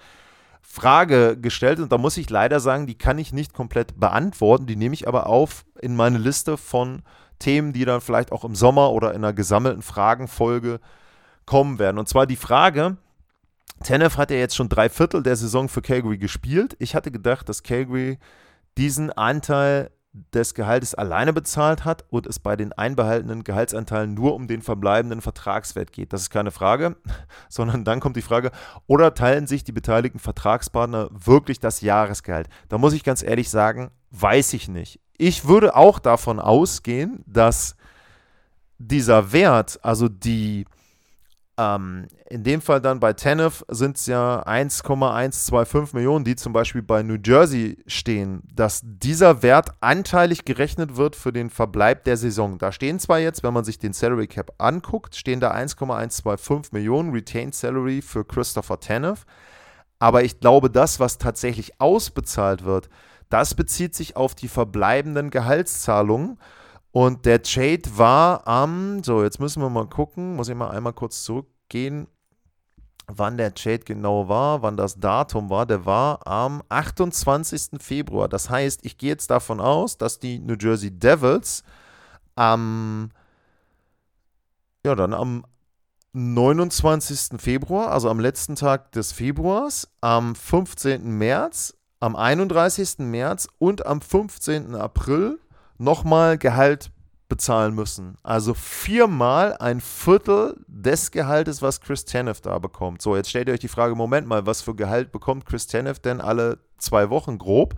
Frage 0.62 1.38
gestellt 1.38 1.78
und 1.78 1.92
da 1.92 1.98
muss 1.98 2.16
ich 2.16 2.28
leider 2.28 2.60
sagen, 2.60 2.86
die 2.86 2.98
kann 2.98 3.18
ich 3.18 3.32
nicht 3.32 3.54
komplett 3.54 3.98
beantworten. 3.98 4.66
Die 4.66 4.76
nehme 4.76 4.94
ich 4.94 5.06
aber 5.06 5.26
auf 5.26 5.64
in 5.80 5.96
meine 5.96 6.18
Liste 6.18 6.56
von 6.56 7.02
Themen, 7.38 7.72
die 7.72 7.84
dann 7.84 8.00
vielleicht 8.00 8.32
auch 8.32 8.44
im 8.44 8.54
Sommer 8.54 8.90
oder 8.90 9.10
in 9.10 9.24
einer 9.24 9.32
gesammelten 9.32 9.82
Fragenfolge 9.82 10.80
kommen 11.46 11.78
werden. 11.78 11.98
Und 11.98 12.08
zwar 12.08 12.26
die 12.26 12.36
Frage, 12.36 12.96
Tenef 13.82 14.16
hat 14.16 14.30
ja 14.30 14.36
jetzt 14.36 14.56
schon 14.56 14.68
drei 14.68 14.88
Viertel 14.88 15.22
der 15.22 15.36
Saison 15.36 15.68
für 15.68 15.82
Calgary 15.82 16.18
gespielt. 16.18 16.76
Ich 16.78 16.94
hatte 16.94 17.10
gedacht, 17.10 17.48
dass 17.48 17.62
Calgary 17.62 18.18
diesen 18.76 19.12
Anteil 19.12 19.90
des 20.32 20.54
Gehaltes 20.54 20.94
alleine 20.94 21.32
bezahlt 21.32 21.84
hat 21.84 22.04
und 22.08 22.26
es 22.26 22.38
bei 22.38 22.56
den 22.56 22.72
einbehaltenen 22.72 23.44
Gehaltsanteilen 23.44 24.14
nur 24.14 24.34
um 24.34 24.48
den 24.48 24.62
verbleibenden 24.62 25.20
Vertragswert 25.20 25.92
geht. 25.92 26.12
Das 26.12 26.22
ist 26.22 26.30
keine 26.30 26.50
Frage, 26.50 26.96
sondern 27.48 27.84
dann 27.84 28.00
kommt 28.00 28.16
die 28.16 28.22
Frage, 28.22 28.50
oder 28.86 29.14
teilen 29.14 29.46
sich 29.46 29.64
die 29.64 29.72
beteiligten 29.72 30.18
Vertragspartner 30.18 31.08
wirklich 31.12 31.60
das 31.60 31.80
Jahresgehalt? 31.80 32.48
Da 32.68 32.78
muss 32.78 32.94
ich 32.94 33.04
ganz 33.04 33.22
ehrlich 33.22 33.50
sagen, 33.50 33.90
weiß 34.10 34.54
ich 34.54 34.68
nicht. 34.68 35.00
Ich 35.16 35.46
würde 35.46 35.76
auch 35.76 35.98
davon 35.98 36.40
ausgehen, 36.40 37.22
dass 37.26 37.76
dieser 38.78 39.32
Wert, 39.32 39.78
also 39.82 40.08
die 40.08 40.64
ähm, 41.58 42.06
in 42.30 42.44
dem 42.44 42.60
Fall 42.60 42.80
dann 42.80 43.00
bei 43.00 43.12
Tenef 43.12 43.64
sind 43.68 43.96
es 43.96 44.06
ja 44.06 44.40
1,125 44.44 45.92
Millionen, 45.92 46.24
die 46.24 46.36
zum 46.36 46.52
Beispiel 46.52 46.82
bei 46.82 47.02
New 47.02 47.18
Jersey 47.22 47.78
stehen, 47.88 48.44
dass 48.54 48.80
dieser 48.84 49.42
Wert 49.42 49.70
anteilig 49.80 50.44
gerechnet 50.44 50.96
wird 50.96 51.16
für 51.16 51.32
den 51.32 51.50
Verbleib 51.50 52.04
der 52.04 52.16
Saison. 52.16 52.58
Da 52.58 52.70
stehen 52.70 53.00
zwar 53.00 53.18
jetzt, 53.18 53.42
wenn 53.42 53.52
man 53.52 53.64
sich 53.64 53.78
den 53.78 53.92
Salary 53.92 54.28
Cap 54.28 54.52
anguckt, 54.58 55.16
stehen 55.16 55.40
da 55.40 55.50
1,125 55.50 56.72
Millionen 56.72 57.12
Retained 57.12 57.54
Salary 57.54 58.02
für 58.02 58.24
Christopher 58.24 58.78
Tenef, 58.78 59.26
aber 59.98 60.22
ich 60.22 60.38
glaube, 60.38 60.70
das, 60.70 61.00
was 61.00 61.18
tatsächlich 61.18 61.80
ausbezahlt 61.80 62.64
wird, 62.64 62.88
das 63.30 63.54
bezieht 63.54 63.96
sich 63.96 64.16
auf 64.16 64.34
die 64.34 64.48
verbleibenden 64.48 65.30
Gehaltszahlungen 65.30 66.38
und 66.98 67.26
der 67.26 67.44
Trade 67.44 67.82
war 67.94 68.48
am, 68.48 69.04
so 69.04 69.22
jetzt 69.22 69.38
müssen 69.38 69.62
wir 69.62 69.70
mal 69.70 69.86
gucken, 69.86 70.34
muss 70.34 70.48
ich 70.48 70.56
mal 70.56 70.70
einmal 70.70 70.92
kurz 70.92 71.22
zurückgehen, 71.22 72.08
wann 73.06 73.36
der 73.36 73.54
Trade 73.54 73.84
genau 73.84 74.28
war, 74.28 74.62
wann 74.62 74.76
das 74.76 74.98
Datum 74.98 75.48
war. 75.48 75.64
Der 75.64 75.86
war 75.86 76.26
am 76.26 76.60
28. 76.68 77.80
Februar. 77.80 78.28
Das 78.28 78.50
heißt, 78.50 78.84
ich 78.84 78.98
gehe 78.98 79.10
jetzt 79.10 79.30
davon 79.30 79.60
aus, 79.60 79.96
dass 79.96 80.18
die 80.18 80.40
New 80.40 80.56
Jersey 80.58 80.90
Devils 80.90 81.62
am, 82.34 83.12
ja, 84.84 84.96
dann 84.96 85.14
am 85.14 85.44
29. 86.14 87.40
Februar, 87.40 87.92
also 87.92 88.10
am 88.10 88.18
letzten 88.18 88.56
Tag 88.56 88.90
des 88.90 89.12
Februars, 89.12 89.88
am 90.00 90.34
15. 90.34 91.16
März, 91.16 91.76
am 92.00 92.16
31. 92.16 92.98
März 92.98 93.46
und 93.60 93.86
am 93.86 94.00
15. 94.00 94.74
April 94.74 95.38
nochmal 95.78 96.38
Gehalt 96.38 96.90
bezahlen 97.28 97.74
müssen. 97.74 98.16
Also 98.22 98.54
viermal 98.54 99.56
ein 99.58 99.80
Viertel 99.80 100.56
des 100.66 101.10
Gehaltes, 101.10 101.60
was 101.62 101.80
Chris 101.80 102.04
Tanev 102.04 102.40
da 102.40 102.58
bekommt. 102.58 103.02
So, 103.02 103.16
jetzt 103.16 103.28
stellt 103.30 103.48
ihr 103.48 103.54
euch 103.54 103.60
die 103.60 103.68
Frage, 103.68 103.94
Moment 103.94 104.26
mal, 104.26 104.46
was 104.46 104.62
für 104.62 104.74
Gehalt 104.74 105.12
bekommt 105.12 105.44
Chris 105.46 105.66
Tanev 105.66 105.98
denn 106.00 106.20
alle 106.20 106.58
zwei 106.78 107.10
Wochen 107.10 107.38
grob? 107.38 107.74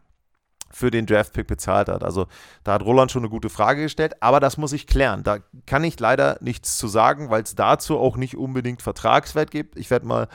für 0.73 0.91
den 0.91 1.07
Draftpick 1.07 1.47
bezahlt 1.47 1.89
hat. 1.89 2.05
Also 2.05 2.27
da 2.65 2.75
hat 2.75 2.83
Roland 2.83 3.11
schon 3.11 3.23
eine 3.23 3.31
gute 3.31 3.51
Frage 3.51 3.83
gestellt, 3.83 4.15
aber 4.21 4.41
das 4.41 4.57
muss 4.57 4.73
ich 4.73 4.87
klären. 4.87 5.23
Da 5.23 5.39
kann 5.67 5.85
ich 5.85 5.99
leider 5.99 6.39
nichts 6.41 6.79
zu 6.79 6.89
sagen, 6.89 7.31
weil 7.31 7.43
es 7.43 7.55
dazu 7.55 7.99
auch 7.99 8.17
nicht 8.17 8.37
unbedingt 8.37 8.83
Vertragswert 8.83 9.51
gibt. 9.51 9.77
Ich 9.77 9.91
werde 9.91 10.07
mal 10.07 10.29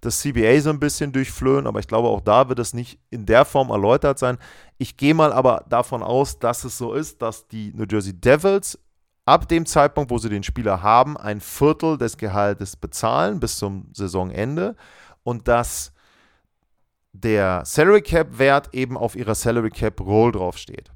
das 0.00 0.18
CBA 0.20 0.60
so 0.60 0.70
ein 0.70 0.80
bisschen 0.80 1.12
durchflöhen, 1.12 1.66
aber 1.66 1.78
ich 1.78 1.86
glaube, 1.86 2.08
auch 2.08 2.20
da 2.20 2.48
wird 2.48 2.58
es 2.58 2.74
nicht 2.74 2.98
in 3.10 3.24
der 3.26 3.44
Form 3.44 3.70
erläutert 3.70 4.18
sein. 4.18 4.38
Ich 4.78 4.96
gehe 4.96 5.14
mal 5.14 5.32
aber 5.32 5.64
davon 5.68 6.02
aus, 6.02 6.38
dass 6.38 6.64
es 6.64 6.76
so 6.76 6.92
ist, 6.92 7.22
dass 7.22 7.46
die 7.46 7.72
New 7.74 7.86
Jersey 7.88 8.12
Devils 8.12 8.78
ab 9.24 9.48
dem 9.48 9.66
Zeitpunkt, 9.66 10.10
wo 10.10 10.18
sie 10.18 10.28
den 10.28 10.42
Spieler 10.42 10.82
haben, 10.82 11.16
ein 11.16 11.40
Viertel 11.40 11.98
des 11.98 12.16
Gehaltes 12.16 12.76
bezahlen 12.76 13.38
bis 13.38 13.58
zum 13.58 13.88
Saisonende 13.92 14.74
und 15.22 15.46
dass 15.46 15.92
der 17.12 17.64
Salary 17.64 18.02
Cap 18.02 18.38
Wert 18.38 18.70
eben 18.72 18.96
auf 18.96 19.16
ihrer 19.16 19.34
Salary 19.34 19.70
Cap 19.70 20.00
Roll 20.00 20.32
draufsteht. 20.32 20.90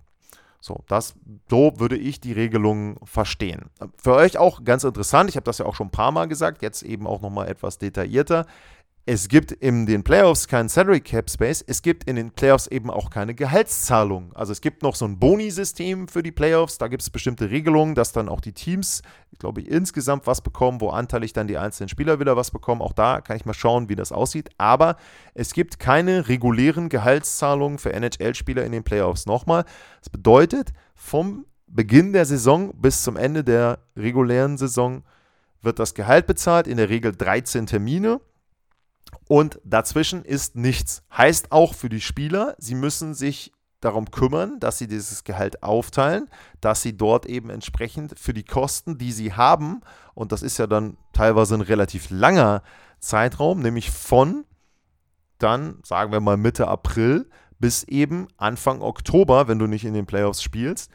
So, 0.60 0.82
das, 0.88 1.14
so 1.48 1.74
würde 1.76 1.96
ich 1.96 2.20
die 2.20 2.32
Regelung 2.32 2.98
verstehen. 3.04 3.70
Für 3.96 4.14
euch 4.14 4.36
auch 4.36 4.64
ganz 4.64 4.82
interessant, 4.82 5.30
ich 5.30 5.36
habe 5.36 5.44
das 5.44 5.58
ja 5.58 5.66
auch 5.66 5.76
schon 5.76 5.88
ein 5.88 5.92
paar 5.92 6.10
Mal 6.10 6.26
gesagt, 6.26 6.60
jetzt 6.62 6.82
eben 6.82 7.06
auch 7.06 7.20
nochmal 7.20 7.48
etwas 7.48 7.78
detaillierter. 7.78 8.46
Es 9.08 9.28
gibt 9.28 9.52
in 9.52 9.86
den 9.86 10.02
Playoffs 10.02 10.48
keinen 10.48 10.68
Salary 10.68 11.00
Cap 11.00 11.30
Space. 11.30 11.62
Es 11.64 11.80
gibt 11.80 12.10
in 12.10 12.16
den 12.16 12.32
Playoffs 12.32 12.66
eben 12.66 12.90
auch 12.90 13.08
keine 13.08 13.36
Gehaltszahlung. 13.36 14.32
Also 14.34 14.50
es 14.50 14.60
gibt 14.60 14.82
noch 14.82 14.96
so 14.96 15.04
ein 15.04 15.20
Boni-System 15.20 16.08
für 16.08 16.24
die 16.24 16.32
Playoffs. 16.32 16.78
Da 16.78 16.88
gibt 16.88 17.02
es 17.02 17.10
bestimmte 17.10 17.48
Regelungen, 17.48 17.94
dass 17.94 18.10
dann 18.10 18.28
auch 18.28 18.40
die 18.40 18.52
Teams, 18.52 19.02
glaube 19.38 19.60
ich, 19.60 19.70
insgesamt 19.70 20.26
was 20.26 20.40
bekommen, 20.40 20.80
wo 20.80 20.88
anteilig 20.88 21.32
dann 21.32 21.46
die 21.46 21.56
einzelnen 21.56 21.88
Spieler 21.88 22.18
wieder 22.18 22.36
was 22.36 22.50
bekommen. 22.50 22.82
Auch 22.82 22.92
da 22.92 23.20
kann 23.20 23.36
ich 23.36 23.44
mal 23.44 23.54
schauen, 23.54 23.88
wie 23.88 23.94
das 23.94 24.10
aussieht. 24.10 24.48
Aber 24.58 24.96
es 25.34 25.52
gibt 25.52 25.78
keine 25.78 26.26
regulären 26.26 26.88
Gehaltszahlungen 26.88 27.78
für 27.78 27.92
NHL-Spieler 27.92 28.64
in 28.64 28.72
den 28.72 28.82
Playoffs. 28.82 29.24
Nochmal, 29.24 29.66
das 30.00 30.10
bedeutet, 30.10 30.72
vom 30.96 31.46
Beginn 31.68 32.12
der 32.12 32.26
Saison 32.26 32.74
bis 32.74 33.04
zum 33.04 33.16
Ende 33.16 33.44
der 33.44 33.78
regulären 33.96 34.58
Saison 34.58 35.04
wird 35.62 35.78
das 35.78 35.94
Gehalt 35.94 36.26
bezahlt, 36.26 36.66
in 36.66 36.76
der 36.76 36.88
Regel 36.88 37.12
13 37.12 37.66
Termine. 37.66 38.20
Und 39.28 39.60
dazwischen 39.64 40.24
ist 40.24 40.56
nichts. 40.56 41.02
Heißt 41.16 41.52
auch 41.52 41.74
für 41.74 41.88
die 41.88 42.00
Spieler, 42.00 42.54
sie 42.58 42.74
müssen 42.74 43.14
sich 43.14 43.52
darum 43.80 44.10
kümmern, 44.10 44.58
dass 44.60 44.78
sie 44.78 44.86
dieses 44.86 45.24
Gehalt 45.24 45.62
aufteilen, 45.62 46.28
dass 46.60 46.82
sie 46.82 46.96
dort 46.96 47.26
eben 47.26 47.50
entsprechend 47.50 48.18
für 48.18 48.32
die 48.32 48.44
Kosten, 48.44 48.98
die 48.98 49.12
sie 49.12 49.34
haben, 49.34 49.80
und 50.14 50.32
das 50.32 50.42
ist 50.42 50.58
ja 50.58 50.66
dann 50.66 50.96
teilweise 51.12 51.54
ein 51.54 51.60
relativ 51.60 52.08
langer 52.10 52.62
Zeitraum, 53.00 53.60
nämlich 53.60 53.90
von 53.90 54.44
dann, 55.38 55.80
sagen 55.84 56.12
wir 56.12 56.20
mal 56.20 56.36
Mitte 56.36 56.68
April 56.68 57.28
bis 57.58 57.84
eben 57.84 58.28
Anfang 58.36 58.82
Oktober, 58.82 59.48
wenn 59.48 59.58
du 59.58 59.66
nicht 59.66 59.84
in 59.84 59.94
den 59.94 60.06
Playoffs 60.06 60.42
spielst, 60.42 60.90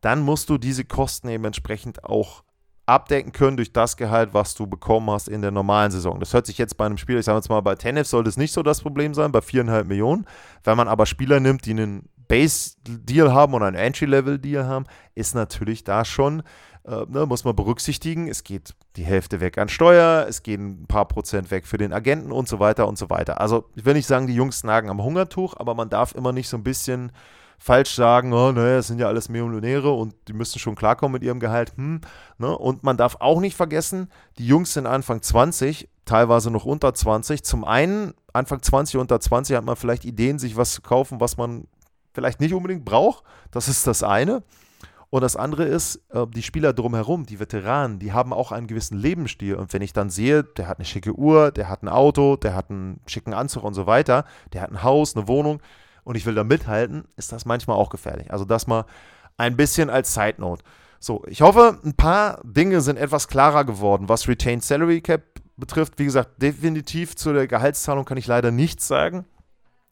dann 0.00 0.20
musst 0.20 0.48
du 0.48 0.58
diese 0.58 0.84
Kosten 0.84 1.28
eben 1.28 1.44
entsprechend 1.44 2.04
auch 2.04 2.42
abdecken 2.90 3.32
können 3.32 3.56
durch 3.56 3.72
das 3.72 3.96
Gehalt, 3.96 4.30
was 4.32 4.54
du 4.54 4.66
bekommen 4.66 5.10
hast 5.10 5.28
in 5.28 5.42
der 5.42 5.50
normalen 5.50 5.90
Saison. 5.90 6.20
Das 6.20 6.34
hört 6.34 6.46
sich 6.46 6.58
jetzt 6.58 6.76
bei 6.76 6.86
einem 6.86 6.98
Spieler, 6.98 7.20
ich 7.20 7.24
sage 7.24 7.38
jetzt 7.38 7.48
mal, 7.48 7.60
bei 7.60 7.74
Tennis 7.74 8.10
sollte 8.10 8.28
es 8.28 8.36
nicht 8.36 8.52
so 8.52 8.62
das 8.62 8.80
Problem 8.80 9.14
sein, 9.14 9.32
bei 9.32 9.40
viereinhalb 9.40 9.86
Millionen. 9.86 10.26
Wenn 10.64 10.76
man 10.76 10.88
aber 10.88 11.06
Spieler 11.06 11.40
nimmt, 11.40 11.64
die 11.66 11.70
einen 11.70 12.08
Base-Deal 12.28 13.32
haben 13.32 13.54
oder 13.54 13.66
einen 13.66 13.76
Entry-Level-Deal 13.76 14.66
haben, 14.66 14.86
ist 15.14 15.34
natürlich 15.34 15.84
da 15.84 16.04
schon 16.04 16.42
äh, 16.84 17.04
ne, 17.08 17.26
muss 17.26 17.44
man 17.44 17.54
berücksichtigen. 17.54 18.28
Es 18.28 18.44
geht 18.44 18.74
die 18.96 19.04
Hälfte 19.04 19.40
weg 19.40 19.58
an 19.58 19.68
Steuer, 19.68 20.26
es 20.28 20.42
gehen 20.42 20.82
ein 20.82 20.86
paar 20.86 21.06
Prozent 21.06 21.50
weg 21.50 21.66
für 21.66 21.78
den 21.78 21.92
Agenten 21.92 22.32
und 22.32 22.48
so 22.48 22.58
weiter 22.58 22.88
und 22.88 22.98
so 22.98 23.10
weiter. 23.10 23.40
Also 23.40 23.68
ich 23.74 23.84
will 23.84 23.94
nicht 23.94 24.06
sagen, 24.06 24.26
die 24.26 24.34
Jungs 24.34 24.64
nagen 24.64 24.90
am 24.90 25.02
Hungertuch, 25.02 25.54
aber 25.56 25.74
man 25.74 25.90
darf 25.90 26.14
immer 26.14 26.32
nicht 26.32 26.48
so 26.48 26.56
ein 26.56 26.64
bisschen 26.64 27.12
falsch 27.60 27.94
sagen, 27.94 28.32
oh, 28.32 28.50
naja, 28.52 28.76
das 28.76 28.86
sind 28.86 28.98
ja 28.98 29.06
alles 29.06 29.28
Millionäre 29.28 29.90
und 29.90 30.14
die 30.26 30.32
müssen 30.32 30.58
schon 30.58 30.74
klarkommen 30.74 31.12
mit 31.12 31.22
ihrem 31.22 31.40
Gehalt. 31.40 31.76
Hm, 31.76 32.00
ne? 32.38 32.56
Und 32.56 32.82
man 32.82 32.96
darf 32.96 33.16
auch 33.20 33.38
nicht 33.38 33.54
vergessen, 33.54 34.08
die 34.38 34.46
Jungs 34.46 34.72
sind 34.72 34.86
Anfang 34.86 35.20
20, 35.20 35.88
teilweise 36.06 36.50
noch 36.50 36.64
unter 36.64 36.94
20. 36.94 37.44
Zum 37.44 37.64
einen, 37.64 38.14
Anfang 38.32 38.62
20, 38.62 38.98
unter 38.98 39.20
20 39.20 39.56
hat 39.56 39.64
man 39.64 39.76
vielleicht 39.76 40.06
Ideen, 40.06 40.38
sich 40.38 40.56
was 40.56 40.72
zu 40.72 40.80
kaufen, 40.80 41.20
was 41.20 41.36
man 41.36 41.66
vielleicht 42.14 42.40
nicht 42.40 42.54
unbedingt 42.54 42.86
braucht. 42.86 43.24
Das 43.50 43.68
ist 43.68 43.86
das 43.86 44.02
eine. 44.02 44.42
Und 45.10 45.20
das 45.20 45.36
andere 45.36 45.64
ist, 45.64 45.96
äh, 46.10 46.26
die 46.28 46.42
Spieler 46.42 46.72
drumherum, 46.72 47.26
die 47.26 47.40
Veteranen, 47.40 47.98
die 47.98 48.12
haben 48.12 48.32
auch 48.32 48.52
einen 48.52 48.68
gewissen 48.68 48.96
Lebensstil. 48.96 49.56
Und 49.56 49.70
wenn 49.74 49.82
ich 49.82 49.92
dann 49.92 50.08
sehe, 50.08 50.44
der 50.44 50.66
hat 50.66 50.78
eine 50.78 50.86
schicke 50.86 51.12
Uhr, 51.12 51.50
der 51.50 51.68
hat 51.68 51.82
ein 51.82 51.88
Auto, 51.88 52.36
der 52.36 52.54
hat 52.54 52.70
einen 52.70 53.00
schicken 53.06 53.34
Anzug 53.34 53.64
und 53.64 53.74
so 53.74 53.86
weiter, 53.86 54.24
der 54.54 54.62
hat 54.62 54.70
ein 54.70 54.82
Haus, 54.82 55.14
eine 55.14 55.28
Wohnung 55.28 55.60
und 56.10 56.16
ich 56.16 56.26
will 56.26 56.34
da 56.34 56.42
mithalten, 56.42 57.04
ist 57.14 57.30
das 57.30 57.44
manchmal 57.44 57.76
auch 57.76 57.88
gefährlich. 57.88 58.32
Also 58.32 58.44
das 58.44 58.66
mal 58.66 58.84
ein 59.36 59.56
bisschen 59.56 59.90
als 59.90 60.12
Side 60.12 60.34
Note. 60.38 60.64
So, 60.98 61.22
ich 61.28 61.40
hoffe, 61.40 61.78
ein 61.84 61.94
paar 61.94 62.40
Dinge 62.42 62.80
sind 62.80 62.96
etwas 62.96 63.28
klarer 63.28 63.64
geworden, 63.64 64.08
was 64.08 64.26
Retained 64.26 64.64
Salary 64.64 65.02
Cap 65.02 65.22
betrifft. 65.56 66.00
Wie 66.00 66.06
gesagt, 66.06 66.42
definitiv 66.42 67.14
zu 67.14 67.32
der 67.32 67.46
Gehaltszahlung 67.46 68.06
kann 68.06 68.18
ich 68.18 68.26
leider 68.26 68.50
nichts 68.50 68.88
sagen. 68.88 69.24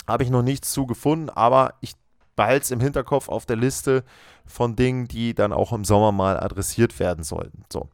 Habe 0.08 0.24
ich 0.24 0.30
noch 0.30 0.42
nichts 0.42 0.72
zu 0.72 0.86
gefunden, 0.86 1.30
aber 1.30 1.74
ich 1.82 1.92
behalte 2.34 2.64
es 2.64 2.72
im 2.72 2.80
Hinterkopf 2.80 3.28
auf 3.28 3.46
der 3.46 3.54
Liste 3.54 4.02
von 4.44 4.74
Dingen, 4.74 5.06
die 5.06 5.34
dann 5.34 5.52
auch 5.52 5.72
im 5.72 5.84
Sommer 5.84 6.10
mal 6.10 6.36
adressiert 6.40 6.98
werden 6.98 7.22
sollten. 7.22 7.62
So. 7.72 7.90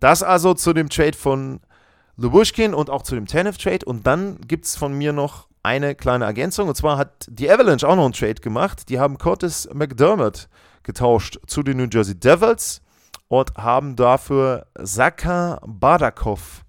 Das 0.00 0.24
also 0.24 0.54
zu 0.54 0.72
dem 0.72 0.88
Trade 0.88 1.16
von 1.16 1.60
Lubushkin 2.16 2.74
und 2.74 2.90
auch 2.90 3.04
zu 3.04 3.14
dem 3.14 3.26
Tanev-Trade. 3.26 3.86
Und 3.86 4.08
dann 4.08 4.40
gibt 4.40 4.64
es 4.64 4.74
von 4.74 4.92
mir 4.92 5.12
noch 5.12 5.49
eine 5.62 5.94
kleine 5.94 6.24
Ergänzung. 6.24 6.68
Und 6.68 6.74
zwar 6.74 6.96
hat 6.96 7.26
die 7.28 7.50
Avalanche 7.50 7.88
auch 7.88 7.96
noch 7.96 8.04
einen 8.04 8.12
Trade 8.12 8.34
gemacht. 8.34 8.88
Die 8.88 8.98
haben 8.98 9.18
Curtis 9.18 9.68
McDermott 9.72 10.48
getauscht 10.82 11.38
zu 11.46 11.62
den 11.62 11.76
New 11.76 11.88
Jersey 11.90 12.18
Devils 12.18 12.82
und 13.28 13.54
haben 13.56 13.96
dafür 13.96 14.66
Saka 14.78 15.60
Bardakov 15.66 16.64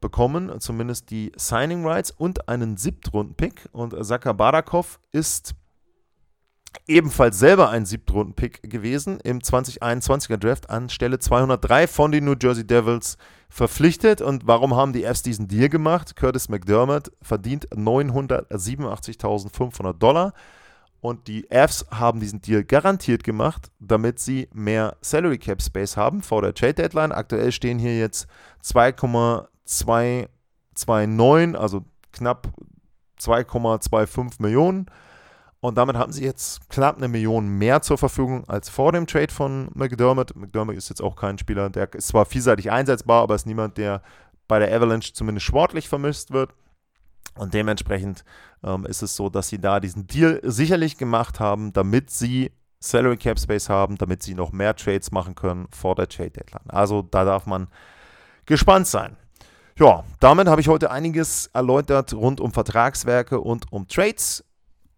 bekommen, 0.00 0.60
zumindest 0.60 1.10
die 1.10 1.32
Signing 1.36 1.86
Rights 1.86 2.10
und 2.10 2.48
einen 2.48 2.76
Siebtrunden-Pick. 2.76 3.68
Und 3.72 3.94
Saka 4.04 4.32
Bardakov 4.32 4.98
ist 5.12 5.54
ebenfalls 6.86 7.38
selber 7.38 7.70
ein 7.70 7.86
Siebtrunden-Pick 7.86 8.70
gewesen 8.70 9.18
im 9.20 9.38
2021er 9.40 10.36
Draft 10.36 10.68
an 10.70 10.90
Stelle 10.90 11.18
203 11.18 11.86
von 11.86 12.12
den 12.12 12.24
New 12.24 12.34
Jersey 12.40 12.66
Devils 12.66 13.16
verpflichtet. 13.48 14.20
Und 14.20 14.46
warum 14.46 14.76
haben 14.76 14.92
die 14.92 15.04
Fs 15.04 15.22
diesen 15.22 15.48
Deal 15.48 15.68
gemacht? 15.68 16.16
Curtis 16.16 16.48
McDermott 16.48 17.12
verdient 17.22 17.68
987.500 17.70 19.92
Dollar. 19.94 20.32
Und 21.00 21.28
die 21.28 21.46
Fs 21.50 21.86
haben 21.90 22.20
diesen 22.20 22.40
Deal 22.40 22.64
garantiert 22.64 23.24
gemacht, 23.24 23.70
damit 23.78 24.18
sie 24.18 24.48
mehr 24.52 24.96
Salary 25.02 25.36
Cap 25.38 25.60
Space 25.62 25.98
haben 25.98 26.22
vor 26.22 26.40
der 26.42 26.54
Trade 26.54 26.74
Deadline. 26.74 27.12
Aktuell 27.12 27.52
stehen 27.52 27.78
hier 27.78 27.96
jetzt 27.98 28.26
2,229, 28.62 31.60
also 31.60 31.84
knapp 32.12 32.48
2,25 33.20 34.40
Millionen. 34.40 34.86
Und 35.64 35.78
damit 35.78 35.96
haben 35.96 36.12
sie 36.12 36.22
jetzt 36.22 36.68
knapp 36.68 36.98
eine 36.98 37.08
Million 37.08 37.48
mehr 37.48 37.80
zur 37.80 37.96
Verfügung 37.96 38.46
als 38.50 38.68
vor 38.68 38.92
dem 38.92 39.06
Trade 39.06 39.32
von 39.32 39.70
McDermott. 39.72 40.36
McDermott 40.36 40.76
ist 40.76 40.90
jetzt 40.90 41.00
auch 41.00 41.16
kein 41.16 41.38
Spieler, 41.38 41.70
der 41.70 41.90
ist 41.94 42.08
zwar 42.08 42.26
vielseitig 42.26 42.70
einsetzbar, 42.70 43.22
aber 43.22 43.34
ist 43.34 43.46
niemand, 43.46 43.78
der 43.78 44.02
bei 44.46 44.58
der 44.58 44.76
Avalanche 44.76 45.14
zumindest 45.14 45.46
sportlich 45.46 45.88
vermisst 45.88 46.32
wird. 46.32 46.50
Und 47.36 47.54
dementsprechend 47.54 48.26
ähm, 48.62 48.84
ist 48.84 49.00
es 49.00 49.16
so, 49.16 49.30
dass 49.30 49.48
sie 49.48 49.58
da 49.58 49.80
diesen 49.80 50.06
Deal 50.06 50.38
sicherlich 50.42 50.98
gemacht 50.98 51.40
haben, 51.40 51.72
damit 51.72 52.10
sie 52.10 52.52
Salary 52.78 53.16
Cap 53.16 53.40
Space 53.40 53.70
haben, 53.70 53.96
damit 53.96 54.22
sie 54.22 54.34
noch 54.34 54.52
mehr 54.52 54.76
Trades 54.76 55.12
machen 55.12 55.34
können 55.34 55.66
vor 55.70 55.94
der 55.94 56.10
Trade 56.10 56.32
Deadline. 56.32 56.68
Also 56.68 57.00
da 57.00 57.24
darf 57.24 57.46
man 57.46 57.68
gespannt 58.44 58.86
sein. 58.86 59.16
Ja, 59.78 60.04
damit 60.20 60.46
habe 60.46 60.60
ich 60.60 60.68
heute 60.68 60.90
einiges 60.90 61.46
erläutert 61.54 62.12
rund 62.12 62.38
um 62.42 62.52
Vertragswerke 62.52 63.40
und 63.40 63.72
um 63.72 63.88
Trades 63.88 64.44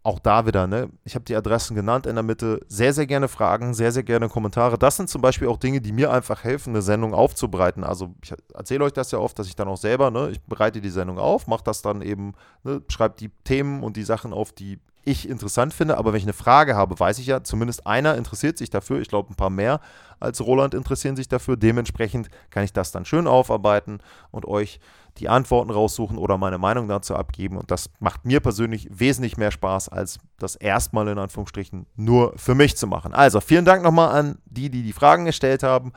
auch 0.07 0.21
da 0.21 0.47
wieder, 0.47 0.67
ne? 0.67 0.89
Ich 1.05 1.17
habe 1.17 1.25
die 1.25 1.35
Adressen 1.35 1.75
genannt 1.75 2.07
in 2.07 2.15
der 2.15 2.23
Mitte. 2.23 2.61
Sehr, 2.69 2.93
sehr 2.93 3.07
gerne 3.07 3.27
Fragen, 3.27 3.75
sehr, 3.75 3.91
sehr 3.91 4.05
gerne 4.05 4.29
Kommentare. 4.29 4.79
Das 4.79 4.97
sind 4.97 5.11
zum 5.11 5.21
Beispiel 5.21 5.49
auch 5.49 5.57
Dinge, 5.57 5.81
die 5.81 5.93
mir 5.93 6.13
einfach 6.13 6.45
helfen, 6.45 6.71
eine 6.71 6.83
Sendung 6.83 7.13
aufzubereiten. 7.13 7.83
Also 7.83 8.15
ich 8.23 8.33
erzähle 8.55 8.85
euch 8.85 8.93
das 8.93 9.11
ja 9.11 9.19
oft, 9.19 9.37
dass 9.39 9.49
ich 9.49 9.57
dann 9.57 9.67
auch 9.67 9.77
selber, 9.77 10.13
ne, 10.13 10.31
ich 10.31 10.41
bereite 10.43 10.81
die 10.81 10.91
Sendung 10.91 11.19
auf, 11.19 11.49
mache 11.49 11.65
das 11.65 11.83
dann 11.83 12.03
eben, 12.03 12.35
ne, 12.63 12.83
schreibe 12.89 13.17
die 13.19 13.31
Themen 13.43 13.83
und 13.83 13.97
die 13.97 14.05
Sachen 14.05 14.33
auf, 14.33 14.53
die 14.53 14.79
ich 15.05 15.29
interessant 15.29 15.75
finde. 15.75 15.99
Aber 15.99 16.13
wenn 16.13 16.19
ich 16.19 16.25
eine 16.25 16.33
Frage 16.33 16.77
habe, 16.77 16.99
weiß 16.99 17.19
ich 17.19 17.27
ja, 17.27 17.43
zumindest 17.43 17.87
einer 17.87 18.17
interessiert 18.17 18.59
sich 18.59 18.71
dafür. 18.71 19.01
Ich 19.01 19.09
glaube, 19.09 19.33
ein 19.33 19.37
paar 19.37 19.51
mehr 19.51 19.81
als 20.21 20.41
Roland 20.41 20.73
interessieren 20.75 21.17
sich 21.17 21.29
dafür. 21.29 21.57
Dementsprechend 21.57 22.29
kann 22.51 22.65
ich 22.65 22.73
das 22.73 22.93
dann 22.93 23.05
schön 23.05 23.27
aufarbeiten 23.27 23.99
und 24.31 24.47
euch 24.47 24.79
die 25.21 25.29
Antworten 25.29 25.71
raussuchen 25.71 26.19
oder 26.19 26.39
meine 26.39 26.59
Meinung 26.59 26.89
dazu 26.89 27.15
abgeben. 27.15 27.57
Und 27.57 27.71
das 27.71 27.91
macht 27.99 28.25
mir 28.25 28.41
persönlich 28.41 28.89
wesentlich 28.91 29.37
mehr 29.37 29.51
Spaß, 29.51 29.89
als 29.89 30.19
das 30.39 30.57
erstmal 30.57 31.09
in 31.09 31.19
Anführungsstrichen 31.19 31.87
nur 31.97 32.33
für 32.37 32.55
mich 32.55 32.77
zu 32.77 32.87
machen. 32.87 33.15
Also 33.15 33.41
vielen 33.41 33.65
Dank 33.65 33.83
nochmal 33.83 34.19
an 34.19 34.39
die, 34.47 34.71
die 34.71 34.83
die 34.83 34.93
Fragen 34.93 35.25
gestellt 35.25 35.63
haben. 35.63 35.93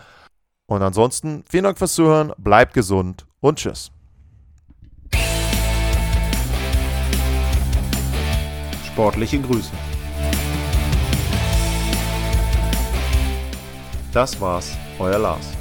Und 0.68 0.82
ansonsten 0.82 1.44
vielen 1.50 1.64
Dank 1.64 1.78
fürs 1.78 1.96
Zuhören, 1.96 2.34
bleibt 2.38 2.74
gesund 2.74 3.26
und 3.40 3.58
tschüss. 3.58 3.92
Sportliche 8.86 9.40
Grüße. 9.40 9.72
Das 14.12 14.40
war's, 14.42 14.76
euer 15.00 15.20
Lars. 15.20 15.59